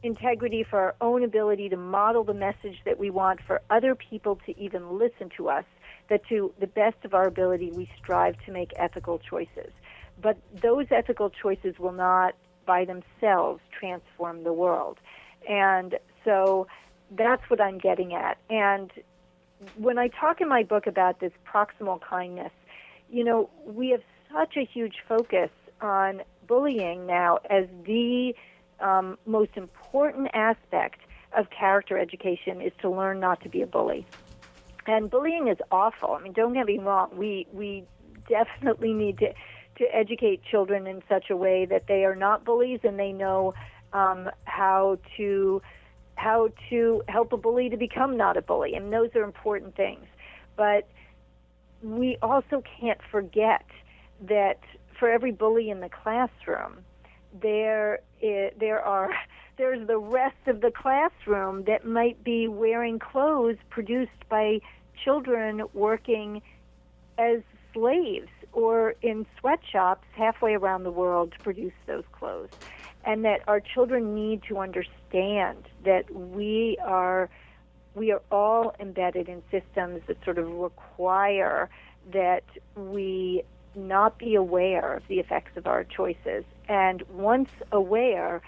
[0.03, 4.39] integrity, for our own ability to model the message that we want for other people
[4.45, 5.65] to even listen to us,
[6.09, 9.71] that to the best of our ability we strive to make ethical choices.
[10.21, 14.97] But those ethical choices will not by themselves transform the world.
[15.47, 16.67] And so
[17.11, 18.37] that's what I'm getting at.
[18.49, 18.91] And
[19.75, 22.51] when I talk in my book about this proximal kindness,
[23.09, 24.01] you know, we have
[24.31, 25.49] such a huge focus
[25.81, 28.33] on bullying now as the
[28.79, 30.99] um, most important aspect
[31.37, 34.05] of character education is to learn not to be a bully.
[34.87, 36.13] And bullying is awful.
[36.13, 37.11] I mean, don't get me wrong.
[37.15, 37.83] We we
[38.27, 39.33] definitely need to
[39.79, 43.53] to educate children in such a way that they are not bullies and they know
[43.93, 45.61] um, how to
[46.15, 48.75] how to help a bully to become not a bully.
[48.75, 50.05] And those are important things.
[50.57, 50.89] But
[51.81, 53.65] we also can't forget
[54.27, 54.59] that
[54.99, 56.79] for every bully in the classroom,
[57.41, 59.11] there is, there are
[59.57, 64.59] there's the rest of the classroom that might be wearing clothes produced by
[65.03, 66.41] children working
[67.17, 67.41] as
[67.73, 72.49] slaves or in sweatshops halfway around the world to produce those clothes.
[73.05, 77.29] And that our children need to understand that we are
[77.95, 81.69] we are all embedded in systems that sort of require
[82.11, 82.43] that
[82.75, 83.43] we
[83.75, 86.43] not be aware of the effects of our choices.
[86.67, 88.41] And once aware,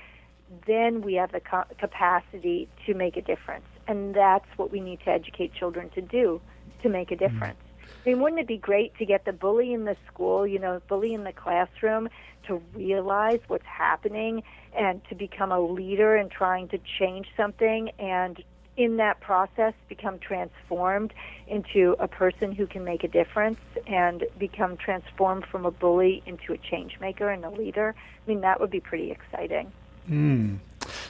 [0.67, 3.65] then we have the co- capacity to make a difference.
[3.87, 6.41] And that's what we need to educate children to do
[6.83, 7.33] to make a mm-hmm.
[7.33, 7.59] difference.
[8.03, 10.81] I mean, wouldn't it be great to get the bully in the school, you know,
[10.87, 12.09] bully in the classroom
[12.47, 18.43] to realize what's happening and to become a leader in trying to change something and
[18.77, 21.13] in that process become transformed
[21.47, 26.53] into a person who can make a difference and become transformed from a bully into
[26.53, 27.93] a change maker and a leader.
[27.97, 29.71] I mean, that would be pretty exciting.
[30.09, 30.59] Mm.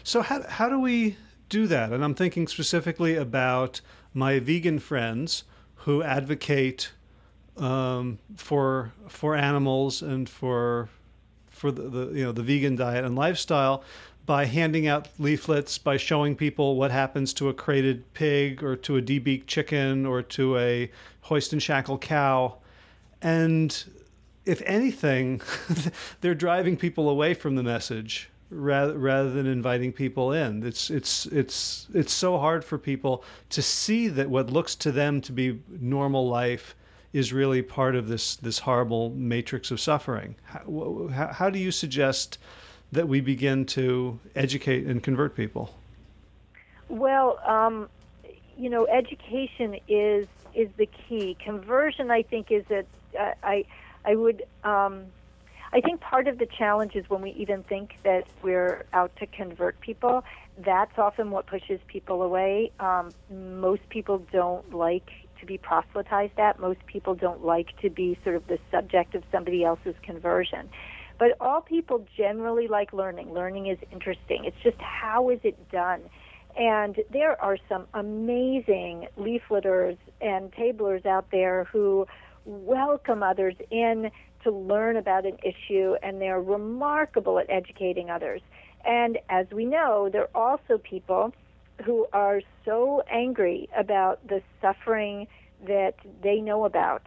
[0.03, 1.15] So, how, how do we
[1.49, 1.93] do that?
[1.93, 3.79] And I'm thinking specifically about
[4.13, 5.43] my vegan friends
[5.83, 6.91] who advocate
[7.57, 10.89] um, for for animals and for
[11.49, 13.83] for the, the you know the vegan diet and lifestyle
[14.25, 18.97] by handing out leaflets, by showing people what happens to a crated pig or to
[18.97, 20.89] a debeaked chicken or to a
[21.21, 22.55] hoist and shackle cow.
[23.21, 23.83] And
[24.45, 25.41] if anything,
[26.21, 30.63] they're driving people away from the message rather rather than inviting people in.
[30.63, 35.21] It's it's it's it's so hard for people to see that what looks to them
[35.21, 36.75] to be normal life
[37.13, 40.35] is really part of this this horrible matrix of suffering.
[40.43, 42.37] How, how, do you suggest
[42.91, 45.73] that we begin to educate and convert people?
[46.89, 47.89] Well, um,
[48.57, 51.37] you know, education is is the key.
[51.43, 52.85] Conversion, I think, is that
[53.19, 53.65] uh, I
[54.05, 54.43] I would.
[54.63, 55.05] Um,
[55.73, 59.25] I think part of the challenge is when we even think that we're out to
[59.25, 60.23] convert people.
[60.57, 62.71] That's often what pushes people away.
[62.79, 66.59] Um, most people don't like to be proselytized at.
[66.59, 70.69] Most people don't like to be sort of the subject of somebody else's conversion.
[71.17, 73.33] But all people generally like learning.
[73.33, 74.43] Learning is interesting.
[74.43, 76.01] It's just how is it done?
[76.57, 82.07] And there are some amazing leafleters and tablers out there who
[82.45, 84.11] welcome others in
[84.43, 88.41] to learn about an issue, and they're remarkable at educating others.
[88.85, 91.33] And as we know, there are also people
[91.85, 95.27] who are so angry about the suffering
[95.67, 97.03] that they know about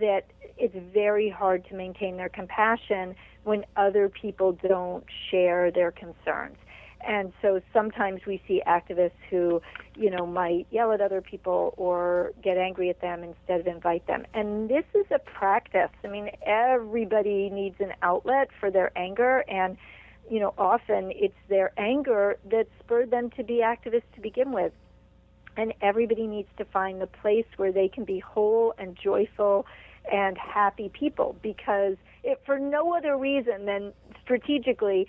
[0.00, 0.24] that
[0.58, 6.56] it's very hard to maintain their compassion when other people don't share their concerns.
[7.00, 9.62] And so sometimes we see activists who,
[9.96, 14.06] you know, might yell at other people or get angry at them instead of invite
[14.06, 14.26] them.
[14.34, 15.90] And this is a practice.
[16.04, 19.76] I mean, everybody needs an outlet for their anger and
[20.30, 24.72] you know, often it's their anger that spurred them to be activists to begin with.
[25.56, 29.66] And everybody needs to find the place where they can be whole and joyful
[30.10, 35.08] and happy people because it, for no other reason than strategically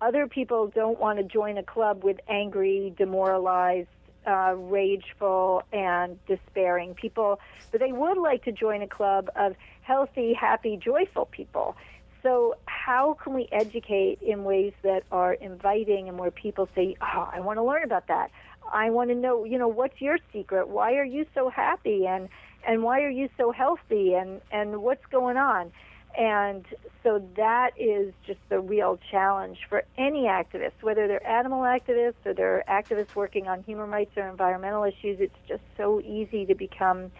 [0.00, 3.88] other people don't want to join a club with angry, demoralized,
[4.26, 10.34] uh, rageful, and despairing people, but they would like to join a club of healthy,
[10.34, 11.76] happy, joyful people.
[12.22, 17.28] So, how can we educate in ways that are inviting and where people say, "Oh,
[17.32, 18.30] I want to learn about that.
[18.72, 20.68] I want to know, you know, what's your secret?
[20.68, 22.28] Why are you so happy and
[22.66, 25.72] and why are you so healthy and and what's going on?"
[26.16, 26.64] And
[27.02, 32.32] so that is just the real challenge for any activist, whether they're animal activists or
[32.32, 35.20] they're activists working on human rights or environmental issues.
[35.20, 37.10] It's just so easy to become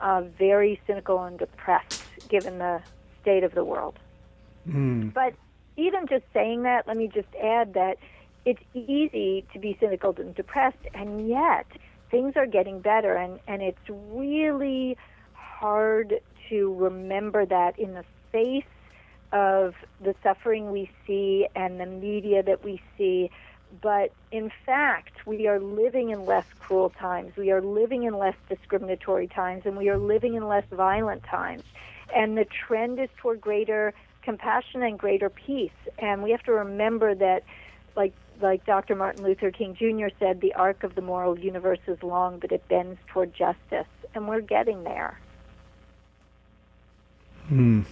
[0.00, 2.82] uh, very cynical and depressed given the
[3.20, 3.98] state of the world.
[4.68, 5.12] Mm.
[5.12, 5.34] But
[5.76, 7.98] even just saying that, let me just add that
[8.44, 11.66] it's easy to be cynical and depressed, and yet
[12.10, 14.96] things are getting better, and, and it's really
[15.34, 18.64] hard to remember that in the face
[19.32, 23.30] of the suffering we see and the media that we see.
[23.80, 27.36] But in fact, we are living in less cruel times.
[27.36, 31.62] We are living in less discriminatory times, and we are living in less violent times.
[32.14, 35.70] And the trend is toward greater compassion and greater peace.
[35.98, 37.44] And we have to remember that,
[37.96, 38.96] like like Dr.
[38.96, 40.08] Martin Luther King Jr.
[40.18, 44.26] said, the arc of the moral universe is long, but it bends toward justice, and
[44.26, 45.18] we're getting there.
[47.48, 47.82] Hmm.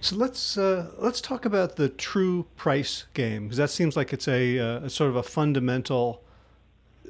[0.00, 4.28] So let's uh, let's talk about the true price game because that seems like it's
[4.28, 6.22] a, uh, a, sort of a fundamental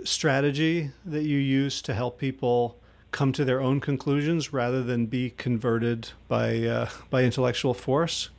[0.05, 2.79] strategy that you use to help people
[3.11, 8.31] come to their own conclusions rather than be converted by uh, by intellectual force.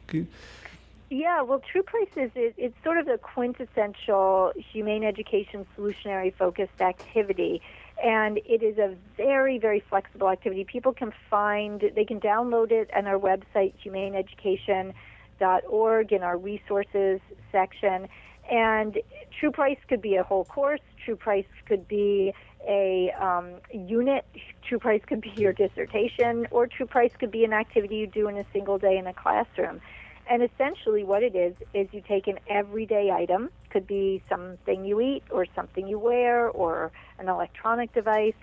[1.09, 6.81] Yeah, well, True Price is it, it's sort of a quintessential humane education solutionary focused
[6.81, 7.61] activity,
[8.03, 10.63] and it is a very very flexible activity.
[10.63, 17.19] People can find they can download it on our website humaneeducation.org in our resources
[17.51, 18.07] section.
[18.49, 18.99] And
[19.39, 20.79] True Price could be a whole course.
[21.03, 22.33] True Price could be
[22.67, 24.25] a um, unit.
[24.67, 28.27] True Price could be your dissertation, or True Price could be an activity you do
[28.27, 29.81] in a single day in a classroom.
[30.29, 34.99] And essentially, what it is is you take an everyday item, could be something you
[35.01, 38.33] eat, or something you wear, or an electronic device,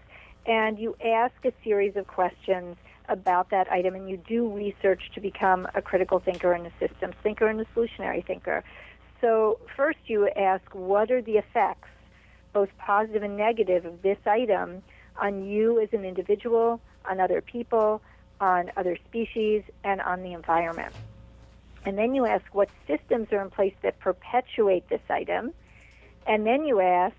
[0.47, 2.77] and you ask a series of questions
[3.09, 7.15] about that item, and you do research to become a critical thinker and a systems
[7.23, 8.65] thinker and a solutionary thinker.
[9.21, 11.89] So, first, you ask what are the effects,
[12.53, 14.83] both positive and negative, of this item
[15.21, 18.03] on you as an individual, on other people,
[18.41, 20.95] on other species, and on the environment.
[21.85, 25.53] And then you ask what systems are in place that perpetuate this item.
[26.27, 27.17] And then you ask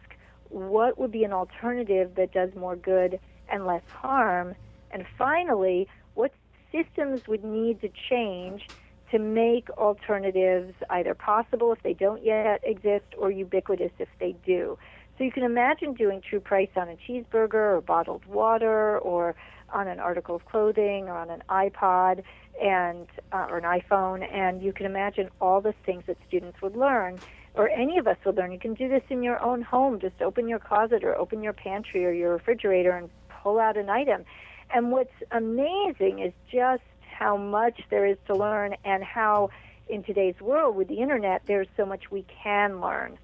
[0.50, 3.20] what would be an alternative that does more good
[3.52, 4.56] and less harm.
[4.92, 6.32] And finally, what
[6.72, 8.70] systems would need to change
[9.12, 14.78] to make alternatives either possible if they don't yet exist or ubiquitous if they do.
[15.18, 19.36] So you can imagine doing true price on a cheeseburger or bottled water or
[19.72, 22.24] on an article of clothing or on an iPod
[22.62, 26.76] and uh, or an iPhone, and you can imagine all the things that students would
[26.76, 27.20] learn,
[27.54, 28.52] or any of us would learn.
[28.52, 30.00] You can do this in your own home.
[30.00, 33.90] Just open your closet or open your pantry or your refrigerator and pull out an
[33.90, 34.26] item.
[34.74, 39.50] And what's amazing is just how much there is to learn, and how
[39.88, 43.18] in today's world with the internet, there's so much we can learn.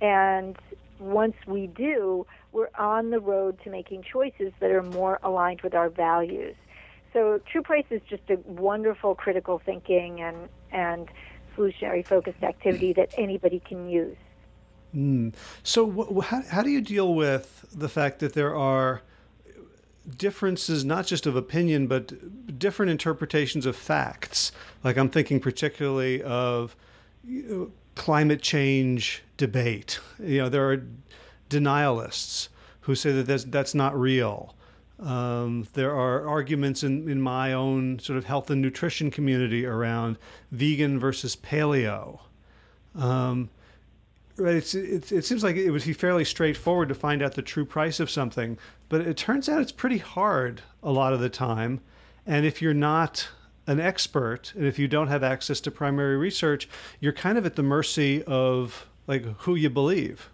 [0.00, 0.56] And
[0.98, 5.74] once we do, we're on the road to making choices that are more aligned with
[5.74, 6.56] our values.
[7.12, 11.08] So True Price is just a wonderful critical thinking and and
[11.56, 14.16] solutionary focused activity that anybody can use.
[14.94, 15.34] Mm.
[15.62, 19.02] So wh- how, how do you deal with the fact that there are
[20.16, 24.52] differences not just of opinion but different interpretations of facts
[24.82, 26.74] like i'm thinking particularly of
[27.26, 30.82] you know, climate change debate you know there are
[31.50, 32.48] denialists
[32.82, 34.54] who say that that's, that's not real
[35.00, 40.18] um, there are arguments in, in my own sort of health and nutrition community around
[40.50, 42.20] vegan versus paleo.
[42.96, 43.48] Um,
[44.36, 47.42] right, it's, it, it seems like it would be fairly straightforward to find out the
[47.42, 51.28] true price of something, but it turns out it's pretty hard a lot of the
[51.28, 51.80] time.
[52.26, 53.28] And if you're not
[53.68, 56.68] an expert and if you don't have access to primary research,
[57.00, 60.30] you're kind of at the mercy of like who you believe.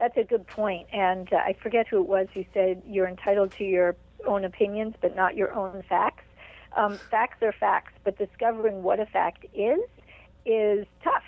[0.00, 0.88] That's a good point.
[0.92, 3.94] And uh, I forget who it was who said you're entitled to your
[4.26, 6.24] own opinions, but not your own facts.
[6.76, 9.80] Um, facts are facts, but discovering what a fact is
[10.46, 11.24] is tough,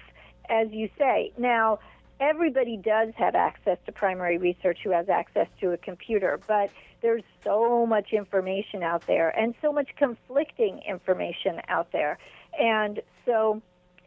[0.49, 1.33] as you say.
[1.37, 1.81] Now,
[2.19, 6.71] everybody does have access to primary research who has access to a computer, but
[7.03, 12.19] there's so much information out there and so much conflicting information out there.
[12.59, 13.61] And so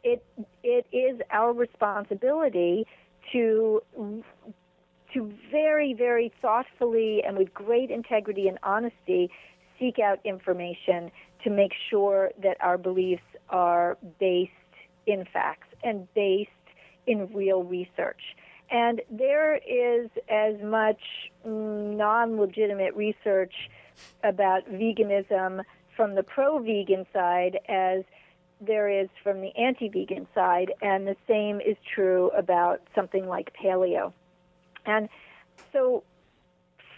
[0.04, 0.24] it
[0.64, 2.88] it is our responsibility
[3.32, 3.82] to
[5.14, 9.30] to very very thoughtfully and with great integrity and honesty
[9.80, 11.12] seek out information
[11.44, 14.52] to make sure that our beliefs are based
[15.06, 16.50] in facts and based
[17.08, 18.22] in real research.
[18.72, 21.00] And there is as much
[21.46, 23.54] non legitimate research
[24.24, 25.62] about veganism
[25.96, 28.04] from the pro vegan side as
[28.62, 33.54] there is from the anti vegan side, and the same is true about something like
[33.62, 34.14] paleo.
[34.86, 35.10] And
[35.74, 36.04] so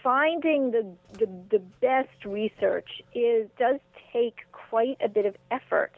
[0.02, 0.86] finding the,
[1.18, 3.80] the, the best research is does
[4.12, 5.92] take quite a bit of effort,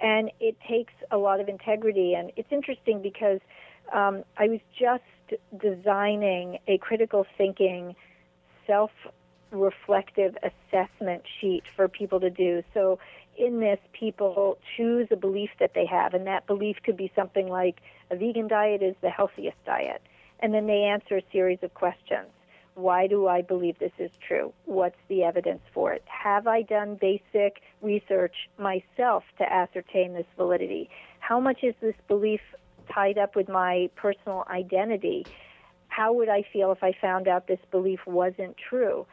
[0.00, 2.14] and it takes a lot of integrity.
[2.14, 3.40] And it's interesting because
[3.92, 5.02] um, I was just
[5.60, 7.94] designing a critical thinking,
[8.66, 8.90] self
[9.50, 12.62] reflective assessment sheet for people to do.
[12.74, 12.98] So
[13.36, 17.48] in this, people choose a belief that they have, and that belief could be something
[17.48, 17.80] like
[18.10, 20.02] a vegan diet is the healthiest diet.
[20.40, 22.28] And then they answer a series of questions.
[22.74, 24.52] Why do I believe this is true?
[24.64, 26.02] What's the evidence for it?
[26.06, 30.88] Have I done basic research myself to ascertain this validity?
[31.20, 32.40] How much is this belief
[32.92, 35.26] tied up with my personal identity?
[35.88, 39.06] How would I feel if I found out this belief wasn't true?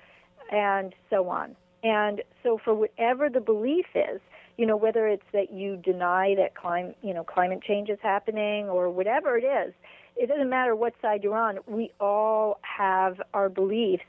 [0.51, 1.55] And so on.
[1.83, 4.19] And so, for whatever the belief is,
[4.57, 8.67] you know, whether it's that you deny that climate, you know, climate change is happening
[8.67, 9.73] or whatever it is,
[10.17, 11.59] it doesn't matter what side you're on.
[11.65, 14.03] We all have our beliefs,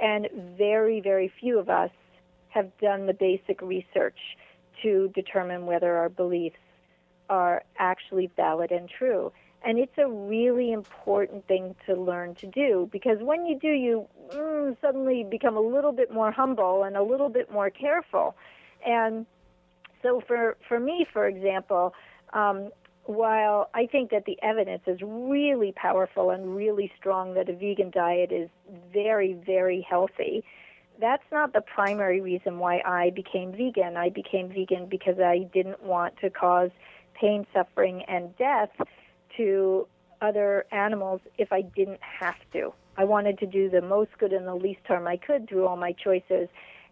[0.00, 1.90] and very, very few of us
[2.50, 4.18] have done the basic research
[4.82, 6.56] to determine whether our beliefs
[7.28, 9.32] are actually valid and true.
[9.62, 14.06] And it's a really important thing to learn to do because when you do, you
[14.30, 18.36] mm, suddenly become a little bit more humble and a little bit more careful.
[18.86, 19.26] And
[20.02, 21.92] so, for, for me, for example,
[22.32, 22.70] um,
[23.04, 27.90] while I think that the evidence is really powerful and really strong that a vegan
[27.90, 28.48] diet is
[28.92, 30.42] very, very healthy,
[31.00, 33.96] that's not the primary reason why I became vegan.
[33.96, 36.70] I became vegan because I didn't want to cause
[37.14, 38.70] pain, suffering, and death
[39.40, 39.86] to
[40.20, 42.72] other animals if I didn't have to.
[42.96, 45.76] I wanted to do the most good and the least harm I could through all
[45.76, 46.48] my choices.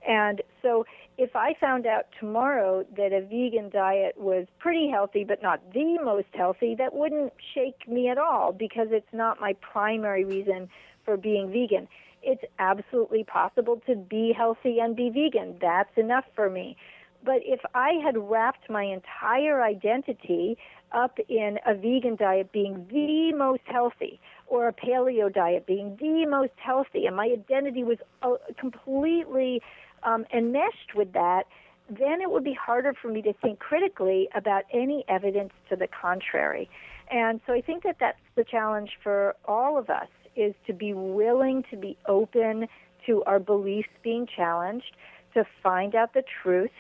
[0.07, 0.86] And so
[1.18, 5.99] if I found out tomorrow that a vegan diet was pretty healthy but not the
[6.03, 10.68] most healthy, that wouldn't shake me at all because it's not my primary reason
[11.05, 11.88] for being vegan.
[12.22, 15.59] It's absolutely possible to be healthy and be vegan.
[15.61, 16.76] That's enough for me.
[17.24, 20.56] But if I had wrapped my entire identity
[20.92, 26.26] up in a vegan diet being the most healthy or a paleo diet being the
[26.26, 29.60] most healthy, and my identity was uh, completely
[30.02, 31.44] um, enmeshed with that,
[31.90, 35.88] then it would be harder for me to think critically about any evidence to the
[35.88, 36.68] contrary.
[37.10, 40.92] And so I think that that's the challenge for all of us is to be
[40.92, 42.68] willing to be open
[43.06, 44.94] to our beliefs being challenged,
[45.34, 46.70] to find out the truth,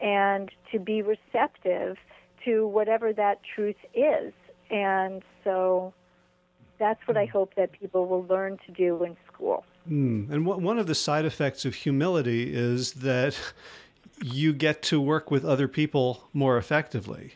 [0.00, 1.96] and to be receptive
[2.44, 4.32] to whatever that truth is.
[4.70, 5.92] And so
[6.78, 9.64] that's what I hope that people will learn to do in school.
[9.88, 10.30] Mm.
[10.30, 13.38] And one of the side effects of humility is that
[14.22, 17.34] you get to work with other people more effectively.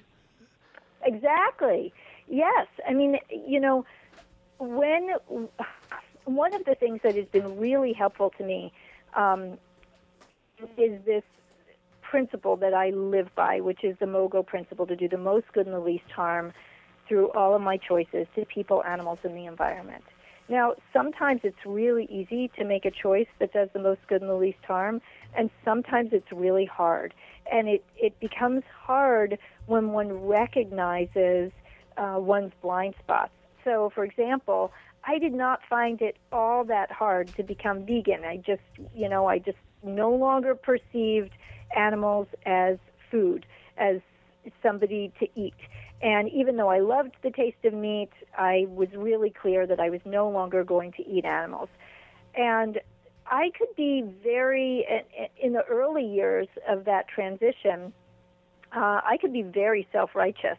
[1.03, 1.93] Exactly.
[2.29, 2.67] Yes.
[2.87, 3.85] I mean, you know,
[4.59, 5.11] when
[6.25, 8.73] one of the things that has been really helpful to me
[9.15, 9.59] um,
[10.77, 11.25] is this
[12.11, 15.67] principle that I live by, which is the MOGO principle to do the most good
[15.67, 16.53] and the least harm
[17.07, 20.03] through all of my choices to people, animals, and the environment.
[20.49, 24.29] Now, sometimes it's really easy to make a choice that does the most good and
[24.29, 25.01] the least harm,
[25.37, 27.15] and sometimes it's really hard.
[27.53, 31.53] And it, it becomes hard when one recognizes
[31.97, 33.33] uh, one's blind spots.
[33.63, 34.73] So, for example,
[35.05, 38.25] I did not find it all that hard to become vegan.
[38.25, 38.63] I just,
[38.95, 41.31] you know, I just no longer perceived
[41.77, 42.79] animals as
[43.11, 43.47] food,
[43.77, 44.01] as
[44.63, 45.55] somebody to eat.
[46.03, 49.91] And even though I loved the taste of meat, I was really clear that I
[49.91, 51.69] was no longer going to eat animals.
[52.35, 52.81] And
[53.27, 54.87] I could be very,
[55.41, 57.93] in the early years of that transition,
[58.75, 60.59] uh, I could be very self righteous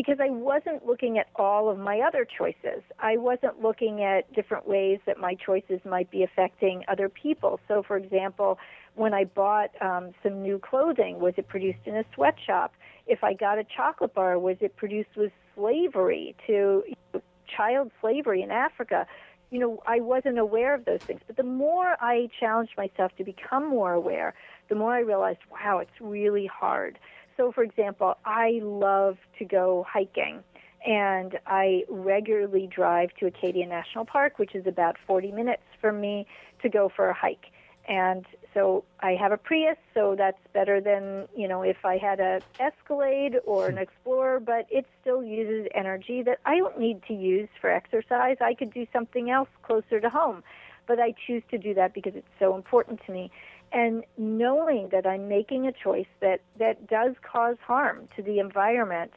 [0.00, 2.82] because I wasn't looking at all of my other choices.
[3.00, 7.60] I wasn't looking at different ways that my choices might be affecting other people.
[7.68, 8.58] So, for example,
[8.94, 12.72] when I bought um, some new clothing, was it produced in a sweatshop?
[13.06, 17.20] If I got a chocolate bar, was it produced with slavery to you know,
[17.54, 19.06] child slavery in Africa?
[19.50, 21.20] You know, I wasn't aware of those things.
[21.26, 24.32] But the more I challenged myself to become more aware,
[24.70, 26.98] the more I realized, wow, it's really hard.
[27.36, 30.42] So, for example, I love to go hiking
[30.86, 36.26] and I regularly drive to Acadia National Park, which is about 40 minutes from me,
[36.62, 37.46] to go for a hike.
[37.88, 38.24] And
[38.54, 42.40] so I have a Prius, so that's better than, you know, if I had a
[42.58, 43.78] Escalade or an.
[43.78, 48.36] Explorer, but it still uses energy that I don't need to use for exercise.
[48.40, 50.42] I could do something else closer to home.
[50.86, 53.30] But I choose to do that because it's so important to me.
[53.72, 59.12] And knowing that I'm making a choice that, that does cause harm to the environment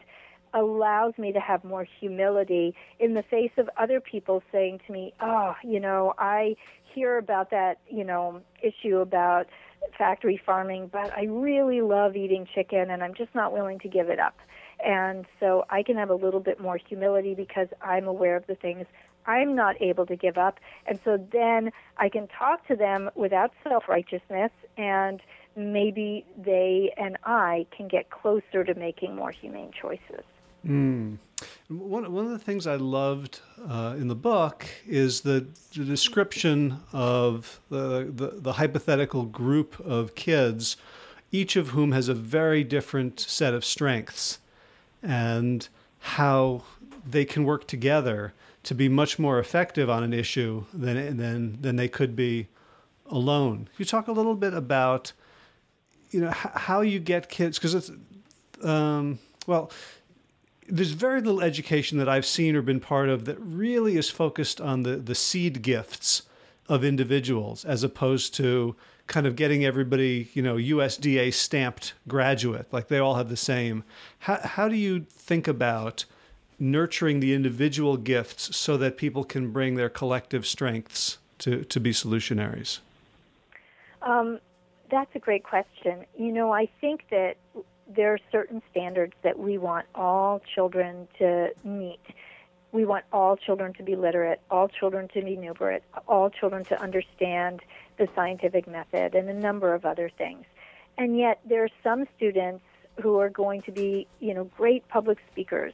[0.54, 5.14] allows me to have more humility in the face of other people saying to me,
[5.20, 6.56] oh, you know, I
[6.94, 9.48] hear about that, you know, issue about
[9.98, 14.10] factory farming, but I really love eating chicken and I'm just not willing to give
[14.10, 14.36] it up.
[14.86, 18.56] And so I can have a little bit more humility because I'm aware of the
[18.56, 18.86] things
[19.26, 20.60] I'm not able to give up.
[20.86, 25.22] And so then I can talk to them without self righteousness, and
[25.56, 30.24] maybe they and I can get closer to making more humane choices.
[30.66, 31.18] Mm.
[31.68, 35.46] One, one of the things I loved uh, in the book is the,
[35.76, 40.78] the description of the, the, the, hypothetical group of kids,
[41.32, 44.40] each of whom has a very different set of strengths,
[45.02, 45.68] and
[46.00, 46.64] how
[47.06, 48.34] they can work together
[48.64, 52.48] to be much more effective on an issue than, than, than they could be
[53.08, 53.66] alone.
[53.66, 55.14] Can you talk a little bit about
[56.12, 57.92] you know how you get kids because it's
[58.64, 59.72] um, well
[60.68, 64.62] there's very little education that I've seen or been part of that really is focused
[64.62, 66.24] on the, the seed gifts
[66.70, 68.76] of individuals as opposed to
[69.08, 73.84] kind of getting everybody, you know, USDA stamped graduate, like they all have the same.
[74.20, 76.06] How, how do you think about
[76.64, 81.92] nurturing the individual gifts so that people can bring their collective strengths to, to be
[81.92, 82.80] solutionaries?
[84.02, 84.40] Um,
[84.90, 86.06] that's a great question.
[86.18, 87.36] You know, I think that
[87.88, 92.00] there are certain standards that we want all children to meet.
[92.72, 96.82] We want all children to be literate, all children to be numerate, all children to
[96.82, 97.62] understand
[97.98, 100.46] the scientific method, and a number of other things.
[100.98, 102.64] And yet, there are some students
[103.02, 105.74] who are going to be, you know, great public speakers,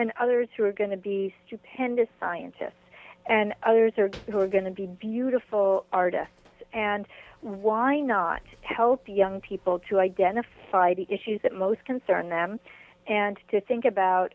[0.00, 2.72] and others who are going to be stupendous scientists,
[3.26, 6.32] and others are, who are going to be beautiful artists.
[6.72, 7.06] And
[7.42, 12.60] why not help young people to identify the issues that most concern them
[13.06, 14.32] and to think about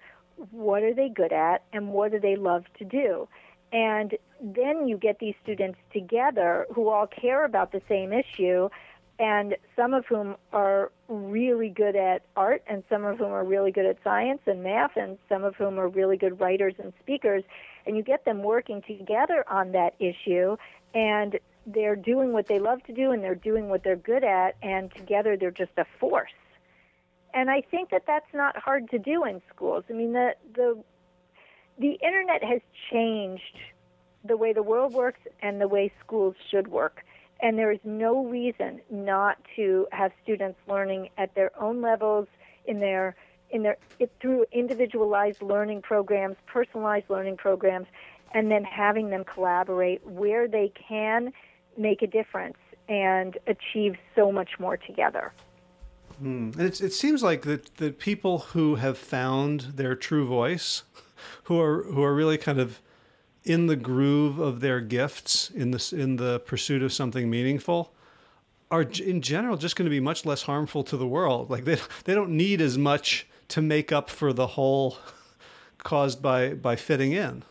[0.52, 3.28] what are they good at and what do they love to do
[3.72, 8.70] and then you get these students together who all care about the same issue
[9.18, 13.72] and some of whom are really good at art and some of whom are really
[13.72, 17.44] good at science and math and some of whom are really good writers and speakers
[17.86, 20.58] and you get them working together on that issue
[20.94, 24.56] and they're doing what they love to do and they're doing what they're good at,
[24.62, 26.32] and together they're just a force.
[27.34, 29.84] And I think that that's not hard to do in schools.
[29.90, 30.84] I mean, the the
[31.78, 32.62] the internet has
[32.92, 33.58] changed
[34.24, 37.04] the way the world works and the way schools should work.
[37.42, 42.28] And there is no reason not to have students learning at their own levels
[42.66, 43.16] in their
[43.52, 47.88] in their it, through individualized learning programs, personalized learning programs,
[48.34, 51.32] and then having them collaborate where they can
[51.78, 52.58] make a difference
[52.88, 55.34] and achieve so much more together.
[56.20, 56.52] Hmm.
[56.58, 60.84] And it seems like that the people who have found their true voice,
[61.44, 62.82] who are who are really kind of
[63.46, 67.94] in the groove of their gifts in this in the pursuit of something meaningful,
[68.72, 71.50] are in general just going to be much less harmful to the world.
[71.50, 74.98] Like they they don't need as much to make up for the hole
[75.78, 77.44] caused by by fitting in.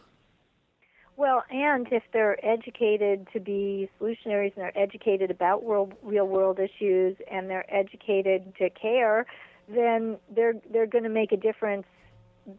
[1.16, 6.58] Well, and if they're educated to be solutionaries and they're educated about world, real world
[6.58, 9.26] issues and they're educated to care,
[9.68, 11.86] then they're they're going to make a difference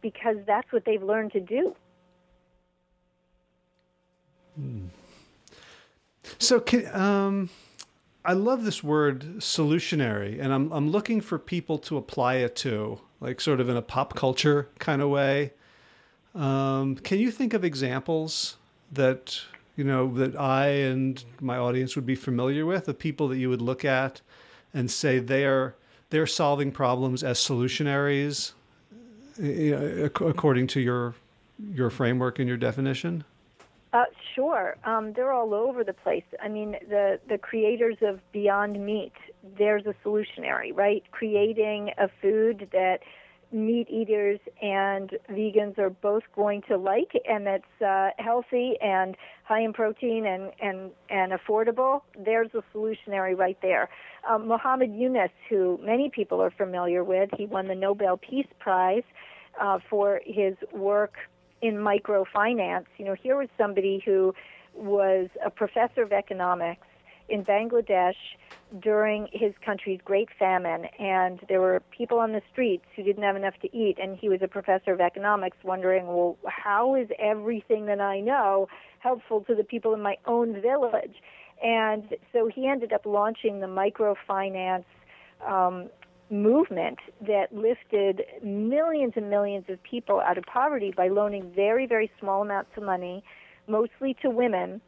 [0.00, 1.76] because that's what they've learned to do.
[6.38, 7.50] So, um,
[8.24, 13.00] I love this word solutionary, and I'm I'm looking for people to apply it to,
[13.20, 15.52] like sort of in a pop culture kind of way.
[16.34, 18.56] Um, can you think of examples
[18.92, 19.40] that
[19.76, 23.48] you know that I and my audience would be familiar with of people that you
[23.48, 24.20] would look at
[24.74, 25.76] and say they're
[26.10, 28.52] they're solving problems as solutionaries
[29.38, 31.14] according to your
[31.72, 33.24] your framework and your definition?
[33.96, 36.24] Uh, sure, um, they're all over the place.
[36.42, 39.14] I mean, the the creators of Beyond Meat,
[39.56, 41.02] there's a solutionary, right?
[41.12, 42.98] Creating a food that
[43.52, 49.62] meat eaters and vegans are both going to like, and that's uh, healthy and high
[49.62, 53.88] in protein and, and, and affordable, there's a solutionary right there.
[54.28, 59.04] Um, Muhammad Yunus, who many people are familiar with, he won the Nobel Peace Prize
[59.58, 61.14] uh, for his work
[61.62, 62.86] in microfinance.
[62.98, 64.34] You know, here was somebody who
[64.74, 66.86] was a professor of economics
[67.28, 68.14] in Bangladesh
[68.80, 73.36] during his country's great famine, and there were people on the streets who didn't have
[73.36, 77.86] enough to eat, and he was a professor of economics wondering, well, how is everything
[77.86, 78.68] that I know
[79.00, 81.16] helpful to the people in my own village?
[81.62, 84.84] And so he ended up launching the microfinance
[85.46, 85.88] um,
[86.30, 92.10] movement that lifted millions and millions of people out of poverty by loaning very, very
[92.18, 93.22] small amounts of money,
[93.66, 94.80] mostly to women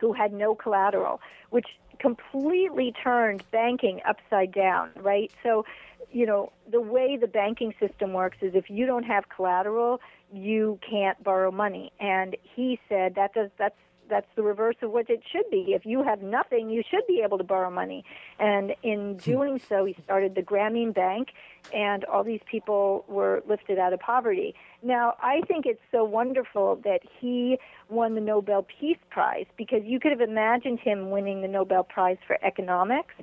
[0.00, 1.66] who had no collateral, which
[1.98, 5.30] completely turned banking upside down, right?
[5.42, 5.66] So,
[6.10, 10.00] you know, the way the banking system works is if you don't have collateral,
[10.32, 11.92] you can't borrow money.
[12.00, 13.76] And he said that does that's
[14.10, 15.72] that's the reverse of what it should be.
[15.72, 18.04] If you have nothing, you should be able to borrow money.
[18.38, 19.18] And in hmm.
[19.18, 21.28] doing so, he started the Grameen Bank,
[21.72, 24.54] and all these people were lifted out of poverty.
[24.82, 27.58] Now, I think it's so wonderful that he
[27.88, 32.18] won the Nobel Peace Prize because you could have imagined him winning the Nobel Prize
[32.26, 33.14] for economics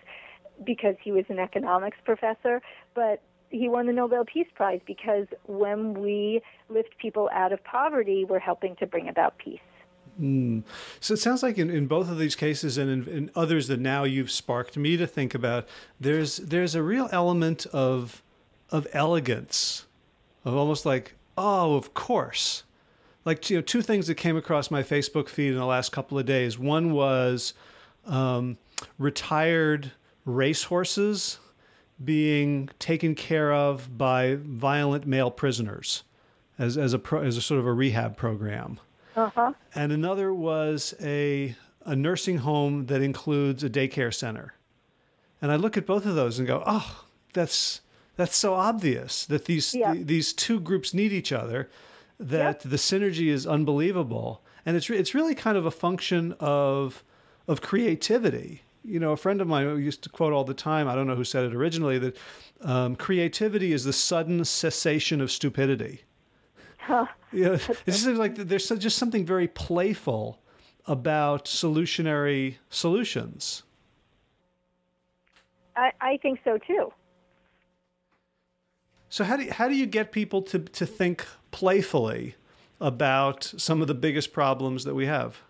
[0.65, 2.61] because he was an economics professor,
[2.95, 8.25] but he won the Nobel Peace Prize because when we lift people out of poverty,
[8.25, 9.59] we're helping to bring about peace.
[10.19, 10.63] Mm.
[10.99, 13.79] So it sounds like in, in both of these cases and in, in, others that
[13.79, 15.67] now you've sparked me to think about,
[15.99, 18.23] there's there's a real element of
[18.71, 19.85] of elegance,
[20.43, 22.63] of almost like oh, of course.
[23.25, 26.17] Like you know, two things that came across my Facebook feed in the last couple
[26.17, 26.57] of days.
[26.57, 27.53] One was
[28.05, 28.57] um,
[28.97, 29.91] retired
[30.25, 31.39] racehorses
[32.03, 36.03] being taken care of by violent male prisoners
[36.57, 38.79] as as a pro, as a sort of a rehab program.
[39.17, 39.51] Uh-huh.
[39.73, 41.55] And another was a,
[41.85, 44.53] a nursing home that includes a daycare center.
[45.41, 47.03] And I look at both of those and go, oh,
[47.33, 47.81] that's
[48.15, 49.93] that's so obvious that these yeah.
[49.93, 51.69] th- these two groups need each other,
[52.19, 57.03] that the synergy is unbelievable, and it's re- it's really kind of a function of
[57.47, 58.63] of creativity.
[58.83, 60.87] You know, a friend of mine used to quote all the time.
[60.87, 62.17] I don't know who said it originally that
[62.61, 66.01] um, creativity is the sudden cessation of stupidity.
[67.33, 70.39] Yeah, it's just like there's just something very playful
[70.85, 73.63] about solutionary solutions.
[75.75, 76.93] I, I think so too.
[79.09, 82.35] So how do you, how do you get people to to think playfully
[82.79, 85.41] about some of the biggest problems that we have?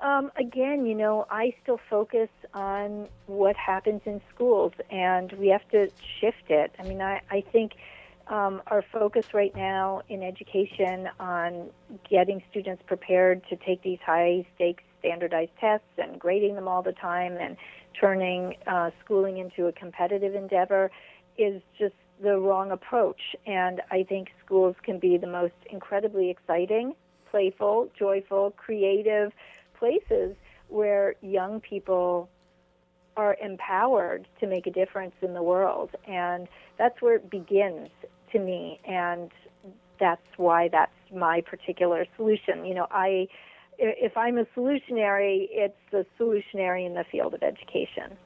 [0.00, 5.66] Um, again, you know, I still focus on what happens in schools, and we have
[5.70, 5.90] to
[6.20, 6.74] shift it.
[6.78, 7.72] I mean, I, I think
[8.28, 11.70] um, our focus right now in education on
[12.08, 16.92] getting students prepared to take these high stakes standardized tests and grading them all the
[16.92, 17.56] time and
[18.00, 20.90] turning uh, schooling into a competitive endeavor
[21.36, 23.20] is just the wrong approach.
[23.46, 26.94] And I think schools can be the most incredibly exciting,
[27.30, 29.32] playful, joyful, creative
[29.78, 30.36] places
[30.68, 32.28] where young people
[33.16, 35.90] are empowered to make a difference in the world.
[36.06, 36.48] And
[36.78, 37.88] that's where it begins
[38.32, 38.80] to me.
[38.86, 39.30] And
[40.00, 42.64] that's why that's my particular solution.
[42.64, 43.28] You know, I,
[43.78, 48.16] if I'm a solutionary, it's a solutionary in the field of education.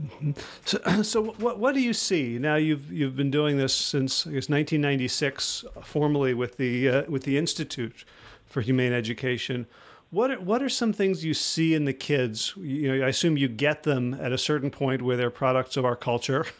[0.00, 0.30] Mm-hmm.
[0.64, 2.56] So, so what what do you see now?
[2.56, 7.38] You've you've been doing this since I guess 1996, formally with the uh, with the
[7.38, 8.04] Institute
[8.46, 9.66] for Humane Education.
[10.10, 12.54] What are, what are some things you see in the kids?
[12.56, 15.84] You know, I assume you get them at a certain point where they're products of
[15.84, 16.46] our culture.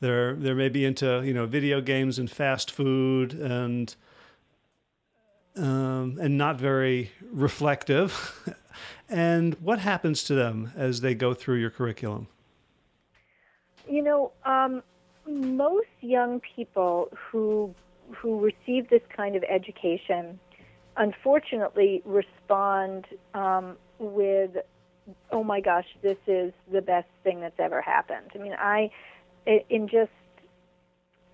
[0.00, 3.94] They're they're maybe into you know video games and fast food and
[5.56, 8.54] um, and not very reflective.
[9.08, 12.28] and what happens to them as they go through your curriculum?
[13.88, 14.82] You know, um,
[15.26, 17.74] most young people who
[18.16, 20.40] who receive this kind of education,
[20.96, 24.56] unfortunately, respond um, with,
[25.30, 28.90] "Oh my gosh, this is the best thing that's ever happened." I mean, I
[29.46, 30.10] in just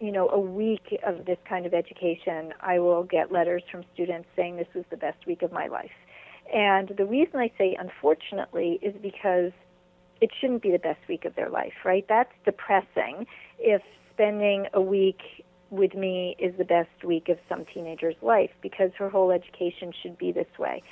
[0.01, 4.29] you know a week of this kind of education, I will get letters from students
[4.37, 5.93] saying this was the best week of my life.
[6.53, 9.53] And the reason I say unfortunately is because
[10.21, 12.05] it shouldn't be the best week of their life, right?
[12.09, 13.27] That's depressing
[13.59, 13.83] if
[14.13, 15.21] spending a week
[15.71, 20.17] with me is the best week of some teenager's life because her whole education should
[20.17, 20.83] be this way.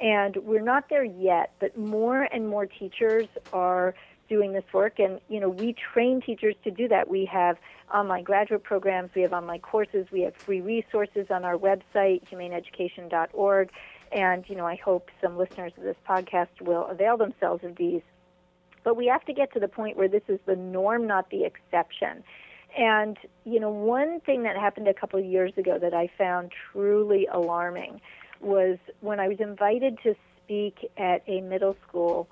[0.00, 3.94] And we're not there yet, but more and more teachers are
[4.32, 4.98] doing this work.
[4.98, 7.08] And you know we train teachers to do that.
[7.08, 7.58] We have
[7.92, 13.70] online graduate programs we have online courses we have free resources on our website humaneeducation.org
[14.12, 18.02] and you know i hope some listeners of this podcast will avail themselves of these.
[18.84, 21.44] But we have to get to the point where this is the norm not the
[21.44, 22.24] exception.
[22.76, 26.52] And you know one thing that happened a couple of years ago that i found
[26.72, 28.00] truly alarming
[28.40, 32.28] was when i was invited to speak at a middle school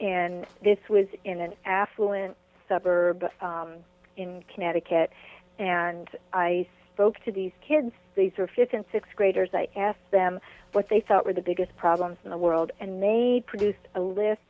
[0.00, 2.36] and this was in an affluent
[2.68, 3.74] suburb um,
[4.16, 5.10] in Connecticut.
[5.58, 7.92] And I spoke to these kids.
[8.14, 9.50] These were fifth and sixth graders.
[9.52, 10.40] I asked them
[10.72, 14.40] what they thought were the biggest problems in the world, and they produced a list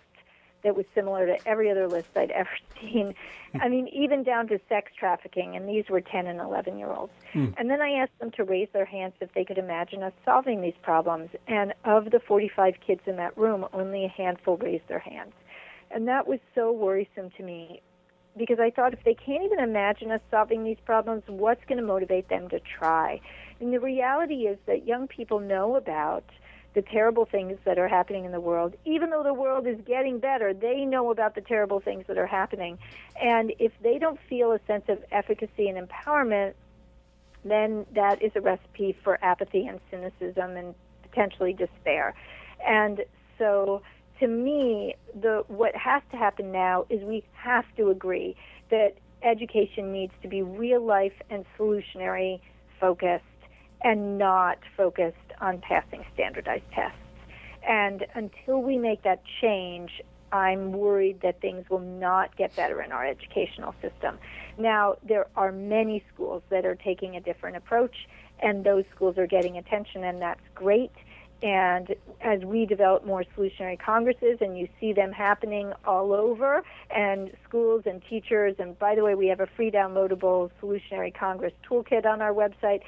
[0.62, 2.50] that was similar to every other list I'd ever
[2.80, 3.14] seen.
[3.60, 7.12] I mean, even down to sex trafficking, and these were 10 and 11 year olds.
[7.32, 7.48] Hmm.
[7.58, 10.62] And then I asked them to raise their hands if they could imagine us solving
[10.62, 11.30] these problems.
[11.46, 15.32] And of the 45 kids in that room, only a handful raised their hands.
[15.90, 17.82] And that was so worrisome to me
[18.36, 21.84] because I thought if they can't even imagine us solving these problems, what's going to
[21.84, 23.20] motivate them to try?
[23.60, 26.24] And the reality is that young people know about
[26.74, 28.74] the terrible things that are happening in the world.
[28.84, 32.26] Even though the world is getting better, they know about the terrible things that are
[32.26, 32.78] happening.
[33.20, 36.54] And if they don't feel a sense of efficacy and empowerment,
[37.44, 42.14] then that is a recipe for apathy and cynicism and potentially despair.
[42.66, 43.04] And
[43.38, 43.82] so
[44.20, 48.36] to me, the what has to happen now is we have to agree
[48.70, 52.40] that education needs to be real life and solutionary
[52.80, 53.24] focused
[53.82, 56.96] and not focused on passing standardized tests.
[57.68, 60.00] And until we make that change,
[60.32, 64.18] I'm worried that things will not get better in our educational system.
[64.56, 68.08] Now, there are many schools that are taking a different approach,
[68.40, 70.92] and those schools are getting attention, and that's great.
[71.42, 76.62] And as we develop more solutionary congresses, and you see them happening all over,
[76.94, 81.52] and schools and teachers, and by the way, we have a free downloadable solutionary congress
[81.68, 82.82] toolkit on our website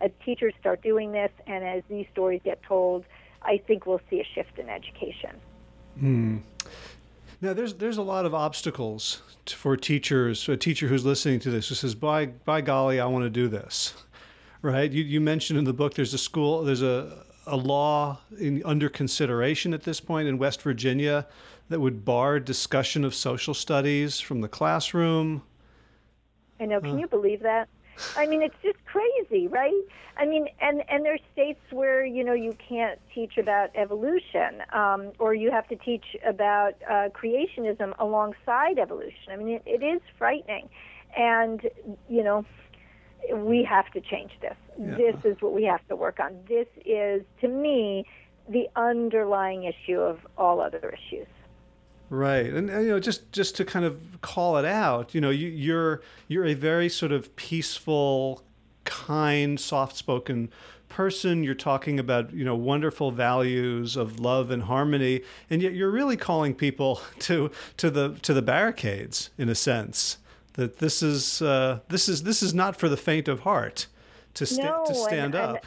[0.00, 3.04] as teachers start doing this and as these stories get told,
[3.42, 5.36] I think we'll see a shift in education.
[5.98, 6.38] Hmm.
[7.42, 10.46] Now, there's there's a lot of obstacles for teachers.
[10.48, 13.48] A teacher who's listening to this who says, "By by golly, I want to do
[13.48, 13.94] this."
[14.62, 14.92] Right?
[14.92, 18.90] You you mentioned in the book there's a school there's a a law in, under
[18.90, 21.26] consideration at this point in West Virginia
[21.70, 25.40] that would bar discussion of social studies from the classroom.
[26.60, 26.78] I know.
[26.78, 27.70] Can uh, you believe that?
[28.16, 29.82] I mean, it's just crazy, right?
[30.16, 35.12] I mean, and and there's states where you know you can't teach about evolution, um,
[35.18, 39.30] or you have to teach about uh, creationism alongside evolution.
[39.30, 40.68] I mean, it, it is frightening,
[41.16, 41.62] and
[42.08, 42.44] you know,
[43.32, 44.56] we have to change this.
[44.78, 44.96] Yeah.
[44.96, 46.38] This is what we have to work on.
[46.48, 48.06] This is, to me,
[48.48, 51.26] the underlying issue of all other issues.
[52.10, 55.30] Right, and, and, you know, just just to kind of call it out, you know,
[55.30, 58.42] you, you're you're a very sort of peaceful,
[58.84, 60.50] kind, soft-spoken
[60.88, 61.44] person.
[61.44, 66.16] You're talking about you know wonderful values of love and harmony, and yet you're really
[66.16, 70.18] calling people to to the to the barricades in a sense.
[70.54, 73.86] That this is uh, this is this is not for the faint of heart
[74.34, 75.66] to sta- no, to stand and, up.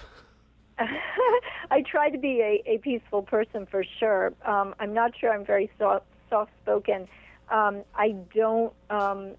[0.78, 0.90] And
[1.72, 4.34] I try to be a, a peaceful person for sure.
[4.46, 7.08] Um, I'm not sure I'm very soft soft spoken.
[7.50, 9.34] Um, I don't um,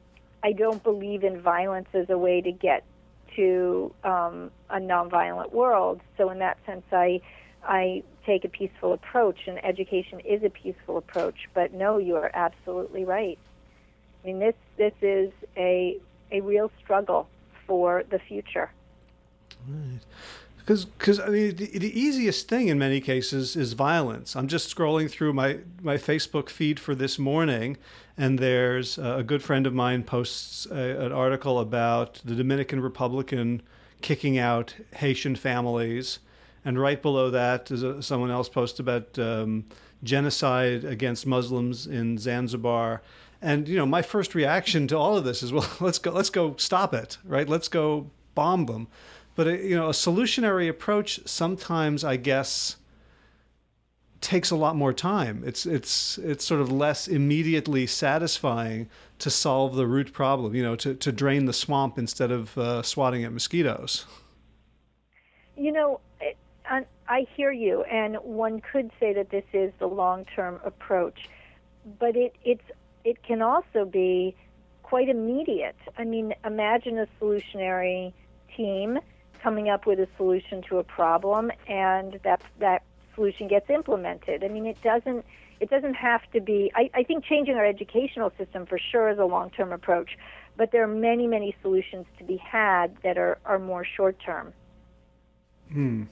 [0.45, 2.84] I don't believe in violence as a way to get
[3.36, 6.01] to um, a nonviolent world.
[6.16, 7.20] So in that sense, I
[7.64, 11.49] I take a peaceful approach, and education is a peaceful approach.
[11.53, 13.38] But no, you are absolutely right.
[14.22, 15.99] I mean, this this is a
[16.30, 17.28] a real struggle
[17.66, 18.70] for the future.
[19.66, 20.01] Right.
[20.64, 24.34] Because, because I mean, the, the, easiest thing in many cases is violence.
[24.34, 27.76] I'm just scrolling through my, my Facebook feed for this morning,
[28.16, 33.60] and there's a good friend of mine posts a, an article about the Dominican Republican
[34.00, 36.20] kicking out Haitian families,
[36.64, 39.66] and right below that is a, someone else posts about um,
[40.02, 43.02] genocide against Muslims in Zanzibar.
[43.42, 46.30] And you know, my first reaction to all of this is, well, let's go, let's
[46.30, 47.46] go stop it, right?
[47.46, 48.88] Let's go bomb them.
[49.35, 52.76] But a, you know, a solutionary approach sometimes, I guess,
[54.20, 55.43] takes a lot more time.
[55.45, 60.55] It's it's it's sort of less immediately satisfying to solve the root problem.
[60.55, 64.07] You know, to to drain the swamp instead of uh, swatting at mosquitoes.
[65.57, 66.01] You know,
[66.68, 71.28] I, I hear you, and one could say that this is the long-term approach,
[71.99, 72.64] but it it's
[73.05, 74.35] it can also be
[74.82, 75.76] quite immediate.
[75.99, 78.12] I mean, imagine a solutionary
[78.57, 78.99] team
[79.45, 82.82] coming up with a solution to a problem and that that
[83.14, 84.42] solution gets implemented.
[84.42, 85.24] I mean, it doesn't
[85.61, 86.72] it doesn't have to be.
[86.74, 90.18] I, I think changing our educational system for sure is a long term approach,
[90.57, 94.55] but there are many many solutions to be had that are are more short term.
[95.70, 96.05] Hmm.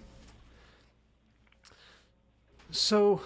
[2.70, 3.22] So,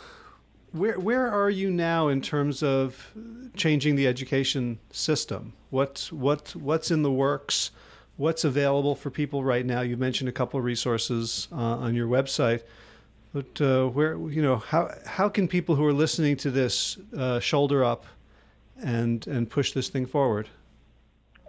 [0.70, 3.12] where where are you now in terms of
[3.56, 5.52] changing the education system?
[5.70, 7.72] What what what's in the works?
[8.16, 9.80] What's available for people right now.
[9.80, 12.62] You mentioned a couple of resources uh, on your website,
[13.32, 17.40] but uh, where you know how how can people who are listening to this uh,
[17.40, 18.06] shoulder up
[18.82, 20.48] and and push this thing forward?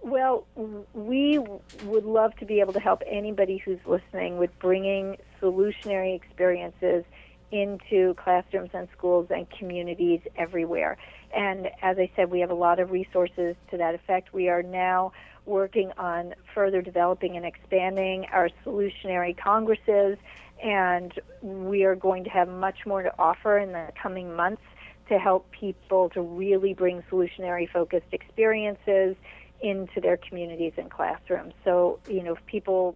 [0.01, 0.45] Well,
[0.93, 1.39] we
[1.84, 7.03] would love to be able to help anybody who's listening with bringing solutionary experiences
[7.51, 10.97] into classrooms and schools and communities everywhere.
[11.36, 14.34] And as I said, we have a lot of resources to that effect.
[14.34, 15.11] We are now
[15.48, 20.18] working on further developing and expanding our solutionary congresses,
[20.64, 24.62] and we are going to have much more to offer in the coming months
[25.10, 29.16] to help people to really bring solutionary focused experiences
[29.62, 31.54] into their communities and classrooms.
[31.64, 32.95] So, you know, if people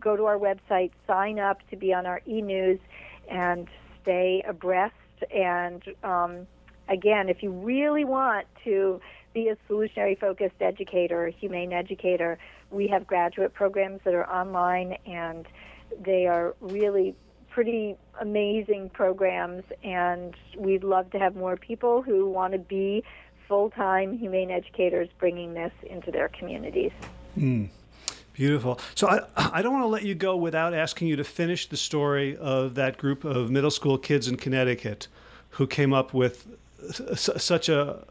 [0.00, 2.78] go to our website, sign up to be on our e news,
[3.28, 3.68] and
[4.02, 4.94] stay abreast.
[5.34, 6.46] And um,
[6.88, 9.00] again, if you really want to
[9.32, 12.38] be a solutionary focused educator, humane educator,
[12.70, 15.46] we have graduate programs that are online and
[16.04, 17.14] they are really
[17.50, 19.64] pretty amazing programs.
[19.82, 23.04] And we'd love to have more people who want to be
[23.46, 26.92] full time humane educators bringing this into their communities.
[27.36, 27.70] Mm.
[28.34, 28.78] Beautiful.
[28.94, 31.76] So I, I don't want to let you go without asking you to finish the
[31.76, 35.08] story of that group of middle school kids in Connecticut
[35.50, 36.46] who came up with
[37.16, 38.04] such a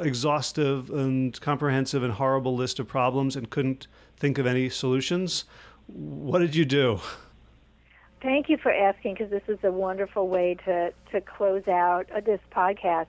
[0.00, 5.44] exhaustive and comprehensive and horrible list of problems and couldn't think of any solutions.
[5.86, 7.00] What did you do?
[8.22, 12.20] Thank you for asking because this is a wonderful way to, to close out uh,
[12.20, 13.08] this podcast.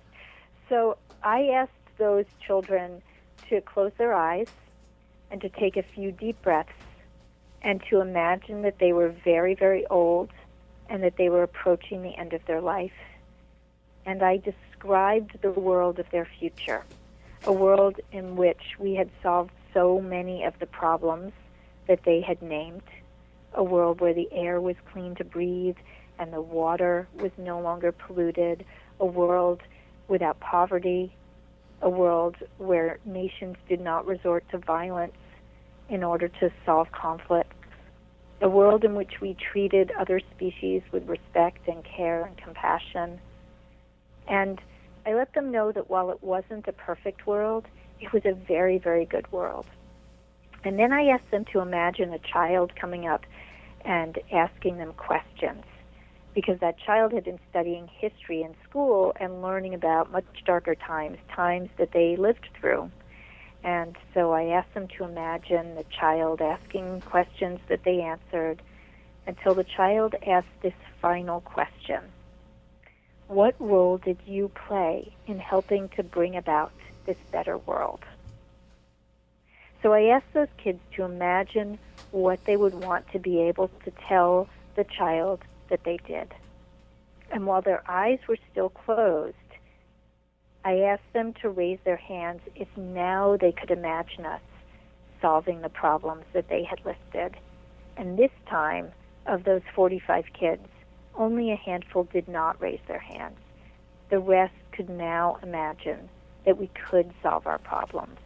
[0.67, 3.01] So I asked those children
[3.49, 4.49] to close their eyes
[5.31, 6.73] and to take a few deep breaths
[7.61, 10.31] and to imagine that they were very, very old
[10.89, 12.91] and that they were approaching the end of their life.
[14.05, 14.37] And I
[14.75, 16.83] described the world of their future,
[17.45, 21.31] a world in which we had solved so many of the problems
[21.87, 22.81] that they had named,
[23.53, 25.77] a world where the air was clean to breathe
[26.19, 28.65] and the water was no longer polluted,
[28.99, 29.61] a world
[30.07, 31.11] without poverty
[31.81, 35.13] a world where nations did not resort to violence
[35.89, 37.55] in order to solve conflicts,
[38.41, 43.19] a world in which we treated other species with respect and care and compassion.
[44.27, 44.59] And
[45.05, 47.65] I let them know that while it wasn't a perfect world,
[47.99, 49.65] it was a very, very good world.
[50.63, 53.23] And then I asked them to imagine a child coming up
[53.81, 55.63] and asking them questions
[56.33, 61.17] because that child had been studying history in school and learning about much darker times,
[61.33, 62.91] times that they lived through.
[63.63, 68.61] And so I asked them to imagine the child asking questions that they answered
[69.27, 72.01] until the child asked this final question
[73.27, 76.71] What role did you play in helping to bring about
[77.05, 78.01] this better world?
[79.81, 81.79] So I asked those kids to imagine
[82.11, 86.33] what they would want to be able to tell the child that they did.
[87.31, 89.35] And while their eyes were still closed,
[90.63, 94.41] I asked them to raise their hands if now they could imagine us
[95.19, 97.37] solving the problems that they had listed.
[97.97, 98.91] And this time,
[99.25, 100.67] of those 45 kids,
[101.17, 103.37] only a handful did not raise their hands.
[104.09, 106.09] The rest could now imagine
[106.45, 108.17] that we could solve our problems.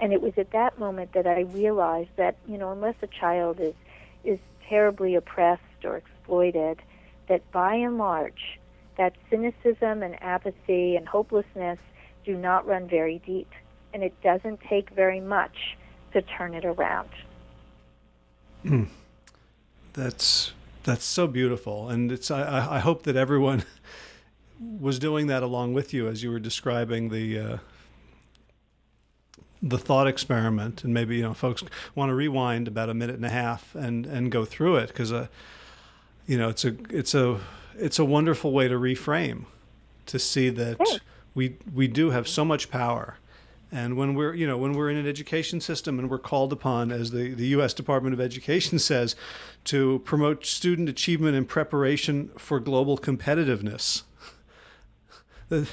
[0.00, 3.60] And it was at that moment that I realized that, you know, unless a child
[3.60, 3.74] is,
[4.24, 6.82] is terribly oppressed or exploited,
[7.28, 8.58] that by and large,
[8.96, 11.78] that cynicism and apathy and hopelessness
[12.24, 13.50] do not run very deep,
[13.94, 15.76] and it doesn't take very much
[16.12, 17.10] to turn it around.
[18.64, 18.88] Mm.
[19.92, 20.52] That's
[20.84, 23.64] that's so beautiful, and it's I, I hope that everyone
[24.60, 27.56] was doing that along with you as you were describing the uh,
[29.62, 31.62] the thought experiment, and maybe you know folks
[31.94, 35.12] want to rewind about a minute and a half and and go through it because
[35.12, 35.28] uh,
[36.26, 37.40] you know it's a it's a
[37.76, 39.44] it's a wonderful way to reframe
[40.06, 40.78] to see that
[41.34, 43.16] we we do have so much power
[43.72, 46.92] and when we're you know when we're in an education system and we're called upon
[46.92, 49.16] as the, the US Department of Education says
[49.64, 54.02] to promote student achievement and preparation for global competitiveness
[55.52, 55.68] that,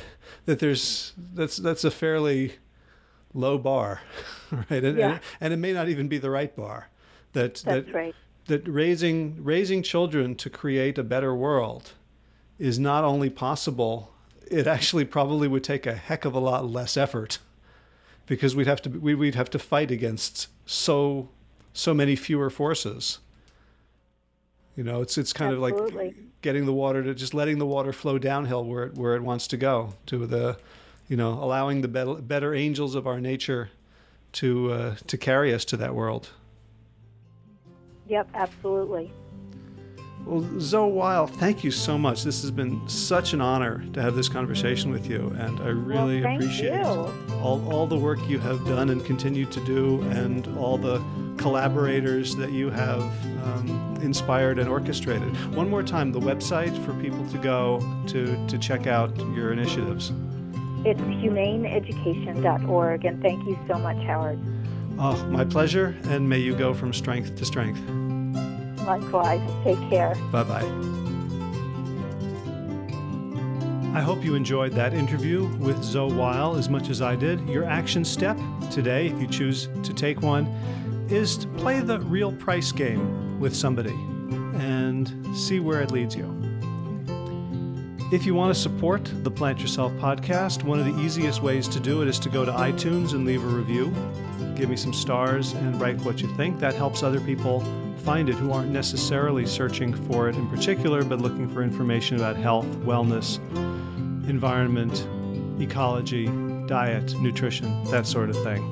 [0.45, 2.54] that there's that's that's a fairly
[3.34, 4.02] low bar,
[4.52, 4.84] right?
[4.84, 5.12] And, yeah.
[5.12, 6.89] and, and, it may not even be the right bar.
[7.34, 8.16] That That's that right.
[8.47, 11.93] that raising raising children to create a better world
[12.58, 14.12] is not only possible,
[14.50, 17.39] it actually probably would take a heck of a lot less effort
[18.30, 21.27] because we'd have to we'd have to fight against so
[21.73, 23.19] so many fewer forces.
[24.77, 26.07] You know, it's it's kind Absolutely.
[26.07, 29.15] of like getting the water to just letting the water flow downhill where it where
[29.15, 30.57] it wants to go to the
[31.09, 33.71] you know, allowing the better, better angels of our nature
[34.32, 36.30] to uh, to carry us to that world.
[38.07, 39.11] Yep, absolutely.
[40.26, 42.24] Well, Zoe Weil, thank you so much.
[42.24, 46.22] This has been such an honor to have this conversation with you, and I really
[46.22, 47.11] well, appreciate you.
[47.41, 51.01] all, all the work you have done and continue to do, and all the
[51.38, 53.01] collaborators that you have
[53.43, 55.30] um, inspired and orchestrated.
[55.55, 60.11] One more time, the website for people to go to, to check out your initiatives.
[60.86, 64.39] It's humaneeducation.org, and thank you so much, Howard.
[64.99, 67.82] Oh, my pleasure, and may you go from strength to strength.
[68.89, 69.41] Likewise.
[69.63, 70.15] Take care.
[70.31, 70.99] Bye bye.
[73.93, 77.47] I hope you enjoyed that interview with Zoe Weil as much as I did.
[77.47, 78.37] Your action step
[78.71, 80.45] today, if you choose to take one,
[81.09, 83.95] is to play the real price game with somebody
[84.59, 86.35] and see where it leads you.
[88.11, 91.79] If you want to support the Plant Yourself podcast, one of the easiest ways to
[91.79, 93.93] do it is to go to iTunes and leave a review.
[94.55, 96.59] Give me some stars and write what you think.
[96.59, 97.63] That helps other people
[98.10, 102.36] find it who aren't necessarily searching for it in particular, but looking for information about
[102.36, 103.38] health, wellness,
[104.28, 105.07] environment,
[105.62, 106.26] ecology,
[106.66, 108.66] diet, nutrition, that sort of thing.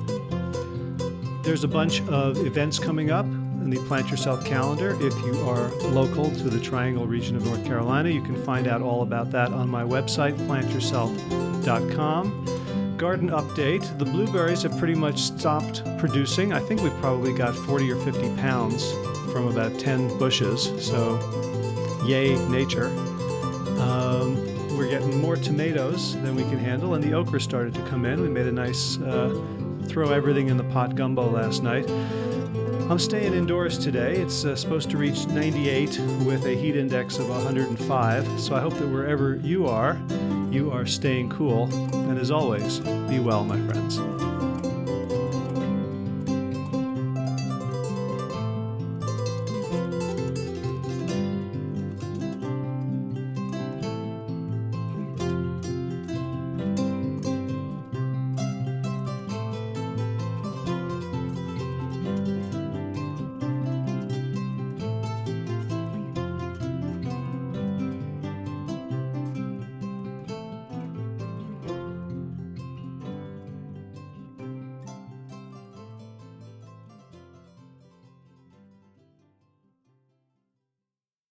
[1.44, 4.96] There's a bunch of events coming up in the Plant Yourself calendar.
[5.00, 8.82] If you are local to the Triangle region of North Carolina, you can find out
[8.82, 12.96] all about that on my website, plantyourself.com.
[12.96, 16.52] Garden update the blueberries have pretty much stopped producing.
[16.52, 18.92] I think we've probably got 40 or 50 pounds
[19.32, 21.18] from about 10 bushes, so
[22.06, 22.86] yay, nature.
[23.78, 24.36] Um,
[24.76, 28.20] we're getting more tomatoes than we can handle, and the okra started to come in.
[28.20, 29.38] We made a nice uh,
[29.86, 31.88] throw everything in the pot gumbo last night.
[32.90, 34.16] I'm staying indoors today.
[34.16, 38.74] It's uh, supposed to reach 98 with a heat index of 105, so I hope
[38.74, 40.00] that wherever you are,
[40.50, 41.64] you are staying cool.
[41.92, 43.98] And as always, be well, my friends.